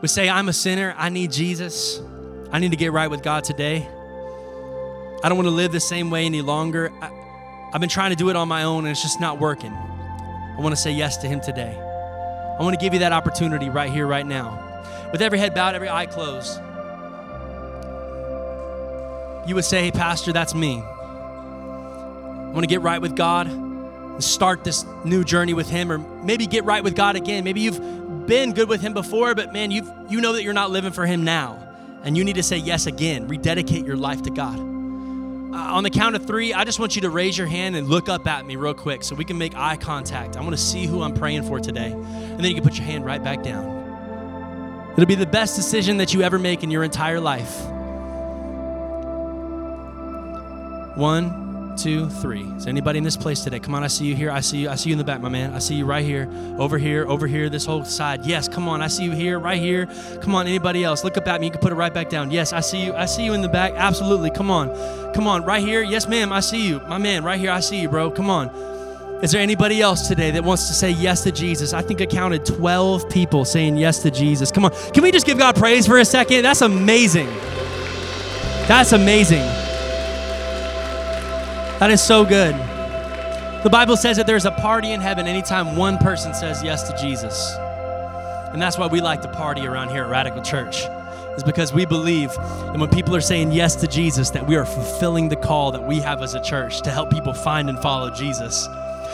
We 0.01 0.09
say, 0.09 0.31
I'm 0.31 0.49
a 0.49 0.53
sinner. 0.53 0.95
I 0.97 1.11
need 1.11 1.33
Jesus. 1.33 2.01
I 2.53 2.59
need 2.59 2.71
to 2.71 2.77
get 2.77 2.93
right 2.93 3.11
with 3.11 3.23
God 3.23 3.45
today. 3.45 3.87
I 5.23 5.29
don't 5.29 5.37
want 5.37 5.49
to 5.49 5.55
live 5.55 5.73
the 5.73 5.81
same 5.81 6.11
way 6.11 6.25
any 6.25 6.43
longer. 6.43 6.93
I, 7.03 7.11
have 7.73 7.81
been 7.81 7.91
trying 7.91 8.11
to 8.11 8.17
do 8.17 8.31
it 8.31 8.37
on 8.37 8.49
my 8.49 8.63
own 8.63 8.85
and 8.85 8.93
it's 8.93 9.03
just 9.03 9.21
not 9.21 9.41
working. 9.41 9.73
I 9.73 10.57
want 10.61 10.75
to 10.75 10.81
say 10.81 10.93
yes 10.93 11.19
to 11.19 11.27
Him 11.27 11.41
today. 11.41 11.86
I 12.59 12.63
want 12.63 12.79
to 12.79 12.85
give 12.85 12.93
you 12.93 13.01
that 13.01 13.13
opportunity 13.13 13.69
right 13.69 13.91
here, 13.91 14.07
right 14.07 14.27
now. 14.27 14.63
With 15.13 15.23
every 15.23 15.39
head 15.39 15.55
bowed, 15.55 15.75
every 15.75 15.89
eye 15.89 16.07
closed. 16.07 16.59
You 19.49 19.55
would 19.55 19.65
say, 19.65 19.83
Hey, 19.83 19.91
Pastor, 19.91 20.33
that's 20.33 20.55
me. 20.55 20.81
I 20.81 22.51
want 22.53 22.63
to 22.63 22.67
get 22.67 22.81
right 22.81 23.01
with 23.01 23.15
God 23.15 23.47
and 23.47 24.25
start 24.25 24.65
this 24.65 24.85
new 25.05 25.25
journey 25.25 25.55
with 25.55 25.69
Him, 25.69 25.93
or 25.93 25.99
maybe 25.99 26.47
get 26.47 26.65
right 26.65 26.83
with 26.83 26.95
God 26.97 27.17
again. 27.17 27.45
Maybe 27.45 27.61
you've 27.61 27.81
been 28.27 28.53
good 28.53 28.69
with 28.69 28.81
him 28.81 28.93
before, 28.93 29.35
but 29.35 29.53
man, 29.53 29.71
you 29.71 29.91
you 30.09 30.21
know 30.21 30.33
that 30.33 30.43
you're 30.43 30.53
not 30.53 30.71
living 30.71 30.93
for 30.93 31.07
him 31.07 31.25
now. 31.25 31.63
And 32.03 32.17
you 32.17 32.25
need 32.25 32.37
to 32.37 32.43
say 32.43 32.57
yes 32.57 32.87
again, 32.87 33.27
rededicate 33.27 33.85
your 33.85 33.97
life 33.97 34.23
to 34.23 34.31
God. 34.31 34.76
Uh, 35.57 35.73
on 35.73 35.85
the 35.85 35.89
count 35.89 36.15
of 36.15 36.27
three, 36.27 36.53
I 36.53 36.65
just 36.65 36.79
want 36.79 36.97
you 36.97 37.03
to 37.03 37.09
raise 37.09 37.39
your 37.39 37.47
hand 37.47 37.77
and 37.77 37.89
look 37.89 38.11
up 38.11 38.27
at 38.27 38.45
me 38.45 38.57
real 38.57 38.75
quick 38.75 39.03
so 39.03 39.15
we 39.15 39.25
can 39.25 39.39
make 39.39 39.57
eye 39.57 39.79
contact. 39.79 40.37
I 40.37 40.43
want 40.43 40.53
to 40.53 40.61
see 40.61 40.85
who 40.85 41.01
I'm 41.01 41.15
praying 41.15 41.45
for 41.45 41.59
today. 41.59 41.93
And 41.93 42.39
then 42.41 42.45
you 42.45 42.55
can 42.55 42.63
put 42.63 42.75
your 42.77 42.85
hand 42.85 43.07
right 43.07 43.25
back 43.25 43.43
down. 43.43 44.93
It'll 44.93 45.07
be 45.07 45.15
the 45.15 45.25
best 45.25 45.57
decision 45.57 45.97
that 45.97 46.13
you 46.13 46.21
ever 46.21 46.39
make 46.39 46.63
in 46.63 46.71
your 46.71 46.85
entire 46.85 47.21
life. 47.21 47.65
One, 50.95 51.46
two, 51.77 52.09
three. 52.09 52.43
Is 52.57 52.67
anybody 52.67 52.99
in 52.99 53.05
this 53.05 53.17
place 53.17 53.45
today? 53.45 53.61
Come 53.61 53.75
on, 53.75 53.85
I 53.85 53.87
see 53.87 54.07
you 54.07 54.17
here. 54.17 54.31
I 54.31 54.41
see 54.41 54.59
you. 54.59 54.71
I 54.71 54.75
see 54.75 54.91
you 54.91 54.95
in 54.95 54.99
the 54.99 55.05
back, 55.05 55.21
my 55.21 55.29
man. 55.29 55.55
I 55.55 55.59
see 55.59 55.75
you 55.75 55.85
right 55.85 56.05
here, 56.05 56.29
over 56.59 56.79
here, 56.79 57.07
over 57.07 57.27
here, 57.27 57.49
this 57.49 57.67
whole 57.67 57.85
side. 57.85 58.25
Yes, 58.25 58.49
come 58.49 58.69
on. 58.69 58.83
I 58.83 58.89
see 58.89 59.05
you 59.05 59.13
here, 59.13 59.39
right 59.39 59.61
here. 59.61 59.87
Come 60.23 60.35
on, 60.35 60.47
anybody 60.47 60.85
else? 60.85 61.05
Look 61.05 61.17
up 61.17 61.29
at 61.29 61.41
me. 61.41 61.47
You 61.47 61.53
can 61.53 61.61
put 61.61 61.73
it 61.73 61.77
right 61.77 61.93
back 61.93 62.09
down. 62.09 62.31
Yes, 62.31 62.53
I 62.53 62.61
see 62.61 62.85
you. 62.85 62.95
I 62.95 63.07
see 63.07 63.25
you 63.25 63.35
in 63.35 63.43
the 63.43 63.49
back. 63.49 63.73
Absolutely. 63.75 64.31
Come 64.31 64.51
on. 64.51 64.69
Come 65.15 65.27
on, 65.27 65.45
right 65.45 65.63
here. 65.63 65.83
Yes, 65.83 66.09
ma'am. 66.09 66.33
I 66.33 66.41
see 66.41 66.67
you. 66.67 66.81
My 66.89 66.99
man, 66.99 67.25
right 67.25 67.39
here. 67.39 67.51
I 67.51 67.61
see 67.61 67.81
you, 67.81 67.89
bro. 67.89 68.11
Come 68.11 68.31
on. 68.31 68.49
Is 69.23 69.33
there 69.33 69.41
anybody 69.41 69.81
else 69.81 70.09
today 70.09 70.31
that 70.33 70.45
wants 70.45 70.69
to 70.69 70.75
say 70.75 70.91
yes 70.91 71.23
to 71.23 71.33
Jesus? 71.33 71.73
I 71.73 71.81
think 71.81 72.03
I 72.03 72.07
counted 72.07 72.45
12 72.45 73.09
people 73.09 73.47
saying 73.47 73.79
yes 73.79 74.03
to 74.03 74.11
Jesus. 74.11 74.51
Come 74.51 74.67
on. 74.67 74.73
Can 74.93 75.03
we 75.03 75.11
just 75.11 75.25
give 75.25 75.39
God 75.39 75.57
praise 75.57 75.87
for 75.87 75.99
a 75.99 76.05
second? 76.05 76.43
That's 76.43 76.61
amazing. 76.61 77.29
That's 78.69 78.93
amazing. 78.93 79.56
That 81.79 81.91
is 81.91 82.03
so 82.03 82.25
good. 82.25 82.55
The 83.63 83.69
Bible 83.71 83.99
says 83.99 84.17
that 84.17 84.27
there's 84.27 84.47
a 84.47 84.51
party 84.51 84.93
in 84.93 85.01
heaven 85.03 85.27
anytime 85.27 85.77
one 85.77 85.99
person 85.99 86.33
says 86.33 86.63
yes 86.63 86.89
to 86.91 86.97
Jesus. 86.97 87.55
And 88.53 88.63
that's 88.63 88.79
why 88.79 88.87
we 88.87 89.03
like 89.03 89.21
to 89.21 89.29
party 89.29 89.67
around 89.67 89.91
here 89.91 90.05
at 90.05 90.09
Radical 90.09 90.41
Church. 90.41 90.85
Is 91.37 91.43
because 91.45 91.75
we 91.75 91.85
believe 91.85 92.33
that 92.33 92.79
when 92.79 92.89
people 92.89 93.15
are 93.15 93.21
saying 93.21 93.53
yes 93.53 93.77
to 93.77 93.87
Jesus, 93.87 94.31
that 94.31 94.47
we 94.47 94.57
are 94.57 94.65
fulfilling 94.65 95.29
the 95.29 95.37
call 95.37 95.71
that 95.73 95.87
we 95.87 95.99
have 95.99 96.23
as 96.23 96.33
a 96.33 96.43
church 96.43 96.81
to 96.81 96.91
help 96.91 97.11
people 97.11 97.35
find 97.35 97.69
and 97.69 97.79
follow 97.81 98.09
Jesus. 98.09 98.65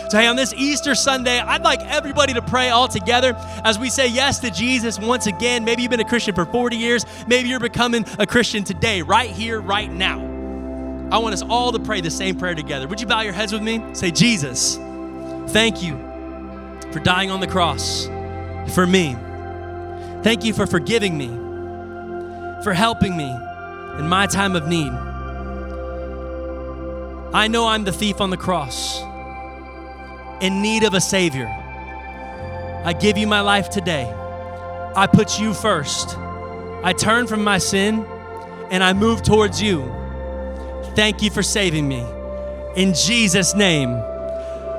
So, 0.08 0.18
hey, 0.18 0.28
on 0.28 0.36
this 0.36 0.54
Easter 0.54 0.94
Sunday, 0.94 1.40
I'd 1.40 1.62
like 1.62 1.80
everybody 1.86 2.32
to 2.34 2.42
pray 2.42 2.68
all 2.68 2.86
together 2.86 3.34
as 3.64 3.76
we 3.76 3.90
say 3.90 4.06
yes 4.06 4.38
to 4.38 4.52
Jesus 4.52 5.00
once 5.00 5.26
again. 5.26 5.64
Maybe 5.64 5.82
you've 5.82 5.90
been 5.90 5.98
a 5.98 6.08
Christian 6.08 6.32
for 6.32 6.44
40 6.44 6.76
years. 6.76 7.06
Maybe 7.26 7.48
you're 7.48 7.58
becoming 7.58 8.04
a 8.20 8.26
Christian 8.26 8.62
today, 8.62 9.02
right 9.02 9.30
here, 9.30 9.60
right 9.60 9.90
now. 9.90 10.31
I 11.12 11.18
want 11.18 11.34
us 11.34 11.42
all 11.42 11.72
to 11.72 11.78
pray 11.78 12.00
the 12.00 12.10
same 12.10 12.36
prayer 12.36 12.54
together. 12.54 12.88
Would 12.88 12.98
you 12.98 13.06
bow 13.06 13.20
your 13.20 13.34
heads 13.34 13.52
with 13.52 13.60
me? 13.60 13.84
Say, 13.92 14.10
Jesus, 14.10 14.76
thank 15.52 15.82
you 15.82 15.92
for 16.90 17.00
dying 17.00 17.30
on 17.30 17.40
the 17.40 17.46
cross 17.46 18.06
for 18.74 18.86
me. 18.86 19.14
Thank 20.22 20.42
you 20.42 20.54
for 20.54 20.66
forgiving 20.66 21.18
me, 21.18 21.28
for 22.64 22.72
helping 22.72 23.14
me 23.14 23.30
in 23.98 24.08
my 24.08 24.26
time 24.26 24.56
of 24.56 24.66
need. 24.68 24.90
I 27.34 27.46
know 27.46 27.66
I'm 27.66 27.84
the 27.84 27.92
thief 27.92 28.22
on 28.22 28.30
the 28.30 28.38
cross, 28.38 29.02
in 30.40 30.62
need 30.62 30.82
of 30.82 30.94
a 30.94 31.00
Savior. 31.02 31.46
I 32.86 32.94
give 32.98 33.18
you 33.18 33.26
my 33.26 33.42
life 33.42 33.68
today. 33.68 34.10
I 34.96 35.06
put 35.06 35.38
you 35.38 35.52
first. 35.52 36.16
I 36.82 36.94
turn 36.96 37.26
from 37.26 37.44
my 37.44 37.58
sin 37.58 38.06
and 38.70 38.82
I 38.82 38.94
move 38.94 39.22
towards 39.22 39.60
you. 39.60 40.01
Thank 40.94 41.22
you 41.22 41.30
for 41.30 41.42
saving 41.42 41.88
me. 41.88 42.04
In 42.76 42.94
Jesus' 42.94 43.54
name. 43.54 44.00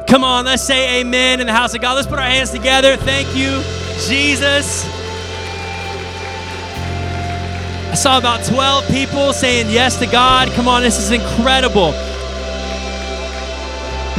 Come 0.08 0.24
on, 0.24 0.46
let's 0.46 0.64
say 0.64 1.02
amen 1.02 1.40
in 1.40 1.48
the 1.48 1.54
house 1.54 1.74
of 1.74 1.82
God. 1.82 1.94
Let's 1.96 2.08
put 2.08 2.20
our 2.20 2.26
hands 2.26 2.52
together. 2.52 2.98
Thank 2.98 3.36
you, 3.36 3.62
Jesus. 4.08 4.86
I 7.90 7.96
saw 7.96 8.18
about 8.18 8.44
12 8.46 8.88
people 8.88 9.34
saying 9.34 9.70
yes 9.70 9.98
to 10.00 10.06
God. 10.06 10.50
Come 10.52 10.68
on, 10.68 10.82
this 10.82 11.00
is 11.00 11.12
incredible. 11.12 11.94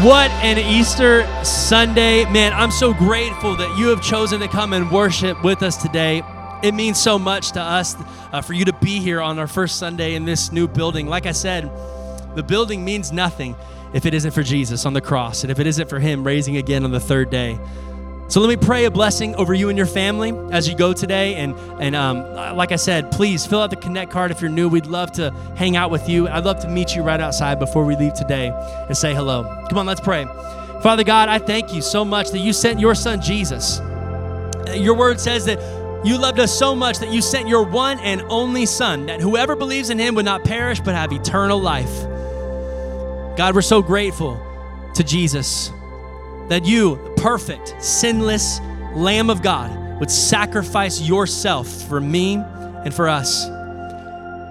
What 0.02 0.30
an 0.42 0.59
Easter 0.59 1.24
Sunday. 1.44 2.24
Man, 2.24 2.52
I'm 2.52 2.72
so 2.72 2.92
grateful 2.92 3.57
that 3.57 3.78
you 3.78 3.88
have 3.88 4.02
chosen 4.02 4.40
to 4.40 4.48
come 4.48 4.72
and 4.72 4.90
worship 4.90 5.42
with 5.44 5.62
us 5.62 5.76
today. 5.76 6.22
It 6.62 6.73
means 6.73 7.01
so 7.01 7.19
much 7.19 7.53
to 7.53 7.61
us 7.61 7.97
uh, 8.33 8.40
for 8.40 8.53
you 8.53 8.64
to 8.64 8.73
be 8.75 9.01
here 9.01 9.21
on 9.21 9.38
our 9.38 9.47
first 9.47 9.79
Sunday 9.79 10.14
in 10.14 10.25
this 10.25 10.53
new 10.53 10.67
building. 10.69 11.07
Like 11.07 11.27
I 11.27 11.33
said, 11.33 11.71
the 12.35 12.43
building 12.43 12.85
means 12.85 13.12
nothing 13.12 13.55
if 13.93 14.07
it 14.07 14.14
isn't 14.14 14.33
for 14.33 14.43
Jesus 14.43 14.87
on 14.87 14.93
the 14.93 15.01
cross 15.01 15.43
and 15.43 15.51
if 15.51 15.59
it 15.59 15.67
isn't 15.67 15.88
for 15.88 16.01
Him 16.01 16.25
raising 16.25 16.57
again 16.57 16.85
on 16.85 16.90
the 16.90 17.01
third 17.01 17.31
day. 17.31 17.59
So 18.29 18.40
let 18.40 18.49
me 18.49 18.57
pray 18.57 18.87
a 18.87 18.90
blessing 18.90 19.35
over 19.37 19.53
you 19.53 19.69
and 19.69 19.77
your 19.77 19.87
family 19.87 20.33
as 20.51 20.69
you 20.69 20.75
go 20.75 20.93
today. 20.93 21.35
And 21.35 21.55
and 21.81 21.95
um, 21.95 22.57
like 22.57 22.73
I 22.73 22.77
said, 22.77 23.11
please 23.12 23.47
fill 23.47 23.61
out 23.61 23.71
the 23.71 23.77
connect 23.77 24.11
card 24.11 24.31
if 24.31 24.40
you're 24.40 24.51
new. 24.51 24.69
We'd 24.69 24.87
love 24.87 25.12
to 25.12 25.31
hang 25.57 25.77
out 25.77 25.90
with 25.90 26.09
you. 26.09 26.27
I'd 26.27 26.45
love 26.45 26.61
to 26.61 26.69
meet 26.69 26.97
you 26.97 27.03
right 27.03 27.21
outside 27.21 27.59
before 27.59 27.85
we 27.85 27.97
leave 27.97 28.14
today 28.14 28.49
and 28.88 28.97
say 28.97 29.14
hello. 29.14 29.45
Come 29.69 29.79
on, 29.79 29.87
let's 29.87 30.01
pray. 30.01 30.25
Father 30.83 31.05
God, 31.05 31.29
I 31.29 31.38
thank 31.38 31.73
you 31.73 31.83
so 31.83 32.05
much 32.05 32.31
that 32.31 32.40
you 32.40 32.53
sent 32.53 32.81
your 32.81 32.95
son 32.95 33.21
Jesus. 33.21 33.81
Your 34.75 34.95
word 34.95 35.21
says 35.21 35.45
that 35.45 35.61
you 36.05 36.19
loved 36.19 36.38
us 36.38 36.57
so 36.57 36.75
much 36.75 36.99
that 36.99 37.11
you 37.11 37.23
sent 37.23 37.49
your 37.49 37.64
one 37.64 37.99
and 38.01 38.23
only 38.29 38.67
son, 38.67 39.07
that 39.07 39.21
whoever 39.21 39.57
believes 39.57 39.90
in 39.90 39.99
him 39.99 40.14
would 40.14 40.25
not 40.25 40.45
perish 40.45 40.81
but 40.81 40.95
have 40.95 41.12
eternal 41.12 41.59
life. 41.59 42.05
God, 43.37 43.55
we're 43.55 43.62
so 43.62 43.83
grateful 43.83 44.40
to 44.95 45.03
Jesus 45.03 45.73
that 46.49 46.64
you, 46.64 46.97
the 46.97 47.14
perfect, 47.23 47.75
sinless 47.83 48.61
Lamb 48.95 49.31
of 49.31 49.43
God, 49.43 49.99
would 49.99 50.11
sacrifice 50.11 51.01
yourself 51.01 51.69
for 51.88 52.01
me 52.01 52.35
and 52.37 52.93
for 52.93 53.09
us. 53.09 53.47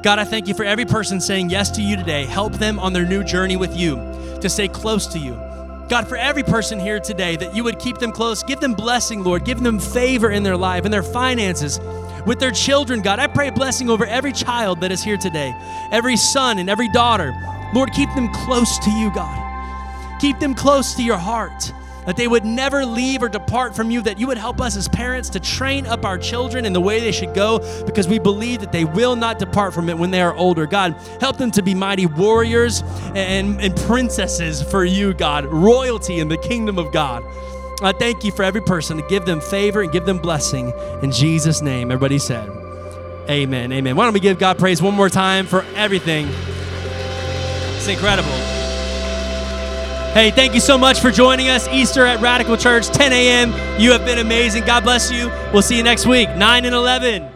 God, 0.03 0.19
I 0.19 0.25
thank 0.25 0.47
you 0.47 0.53
for 0.53 0.65
every 0.65 0.85
person 0.85 1.21
saying 1.21 1.49
yes 1.49 1.69
to 1.71 1.81
you 1.81 1.95
today. 1.95 2.25
Help 2.25 2.53
them 2.53 2.79
on 2.79 2.93
their 2.93 3.05
new 3.05 3.23
journey 3.23 3.55
with 3.55 3.77
you 3.77 3.95
to 4.41 4.49
stay 4.49 4.67
close 4.67 5.07
to 5.07 5.19
you. 5.19 5.52
God, 5.89 6.07
for 6.07 6.15
every 6.15 6.43
person 6.43 6.79
here 6.79 6.99
today, 6.99 7.35
that 7.35 7.55
you 7.55 7.63
would 7.63 7.79
keep 7.79 7.97
them 7.97 8.11
close, 8.11 8.41
give 8.43 8.59
them 8.59 8.73
blessing, 8.73 9.23
Lord, 9.23 9.45
give 9.45 9.61
them 9.61 9.79
favor 9.79 10.31
in 10.31 10.43
their 10.43 10.57
life, 10.57 10.85
and 10.85 10.93
their 10.93 11.03
finances, 11.03 11.79
with 12.25 12.39
their 12.39 12.51
children, 12.51 13.01
God. 13.01 13.19
I 13.19 13.27
pray 13.27 13.49
blessing 13.49 13.89
over 13.89 14.05
every 14.05 14.31
child 14.31 14.81
that 14.81 14.91
is 14.91 15.03
here 15.03 15.17
today, 15.17 15.53
every 15.91 16.15
son 16.15 16.57
and 16.57 16.69
every 16.69 16.89
daughter. 16.89 17.33
Lord, 17.73 17.91
keep 17.91 18.09
them 18.15 18.31
close 18.33 18.79
to 18.79 18.89
you, 18.91 19.13
God. 19.13 19.39
Keep 20.21 20.39
them 20.39 20.53
close 20.53 20.93
to 20.95 21.03
your 21.03 21.17
heart 21.17 21.73
that 22.05 22.17
they 22.17 22.27
would 22.27 22.45
never 22.45 22.85
leave 22.85 23.23
or 23.23 23.29
depart 23.29 23.75
from 23.75 23.91
you, 23.91 24.01
that 24.01 24.19
you 24.19 24.27
would 24.27 24.37
help 24.37 24.61
us 24.61 24.75
as 24.75 24.87
parents 24.87 25.29
to 25.29 25.39
train 25.39 25.85
up 25.85 26.05
our 26.05 26.17
children 26.17 26.65
in 26.65 26.73
the 26.73 26.81
way 26.81 26.99
they 26.99 27.11
should 27.11 27.33
go 27.33 27.59
because 27.85 28.07
we 28.07 28.19
believe 28.19 28.61
that 28.61 28.71
they 28.71 28.85
will 28.85 29.15
not 29.15 29.39
depart 29.39 29.73
from 29.73 29.89
it 29.89 29.97
when 29.97 30.11
they 30.11 30.21
are 30.21 30.35
older. 30.35 30.65
God, 30.65 30.95
help 31.19 31.37
them 31.37 31.51
to 31.51 31.61
be 31.61 31.73
mighty 31.73 32.05
warriors 32.05 32.83
and, 33.15 33.59
and 33.61 33.75
princesses 33.75 34.61
for 34.61 34.85
you, 34.85 35.13
God, 35.13 35.45
royalty 35.45 36.19
in 36.19 36.27
the 36.27 36.37
kingdom 36.37 36.77
of 36.77 36.91
God. 36.91 37.23
I 37.81 37.91
thank 37.91 38.23
you 38.23 38.31
for 38.31 38.43
every 38.43 38.61
person 38.61 38.97
to 38.97 39.03
give 39.07 39.25
them 39.25 39.41
favor 39.41 39.81
and 39.81 39.91
give 39.91 40.05
them 40.05 40.17
blessing. 40.17 40.71
In 41.01 41.11
Jesus' 41.11 41.61
name, 41.61 41.91
everybody 41.91 42.19
said, 42.19 42.49
Amen. 43.29 43.71
Amen. 43.71 43.95
Why 43.95 44.03
don't 44.05 44.13
we 44.13 44.19
give 44.19 44.37
God 44.37 44.57
praise 44.57 44.81
one 44.81 44.93
more 44.93 45.09
time 45.09 45.45
for 45.45 45.65
everything? 45.75 46.27
It's 47.77 47.87
incredible. 47.87 48.62
Hey, 50.13 50.29
thank 50.29 50.53
you 50.53 50.59
so 50.59 50.77
much 50.77 50.99
for 50.99 51.09
joining 51.09 51.49
us. 51.49 51.67
Easter 51.69 52.05
at 52.05 52.21
Radical 52.21 52.55
Church, 52.55 52.87
10 52.87 53.11
a.m. 53.11 53.49
You 53.81 53.91
have 53.93 54.05
been 54.05 54.19
amazing. 54.19 54.63
God 54.63 54.83
bless 54.83 55.11
you. 55.11 55.29
We'll 55.51 55.63
see 55.63 55.75
you 55.75 55.81
next 55.81 56.05
week, 56.05 56.29
9 56.29 56.65
and 56.65 56.75
11. 56.75 57.32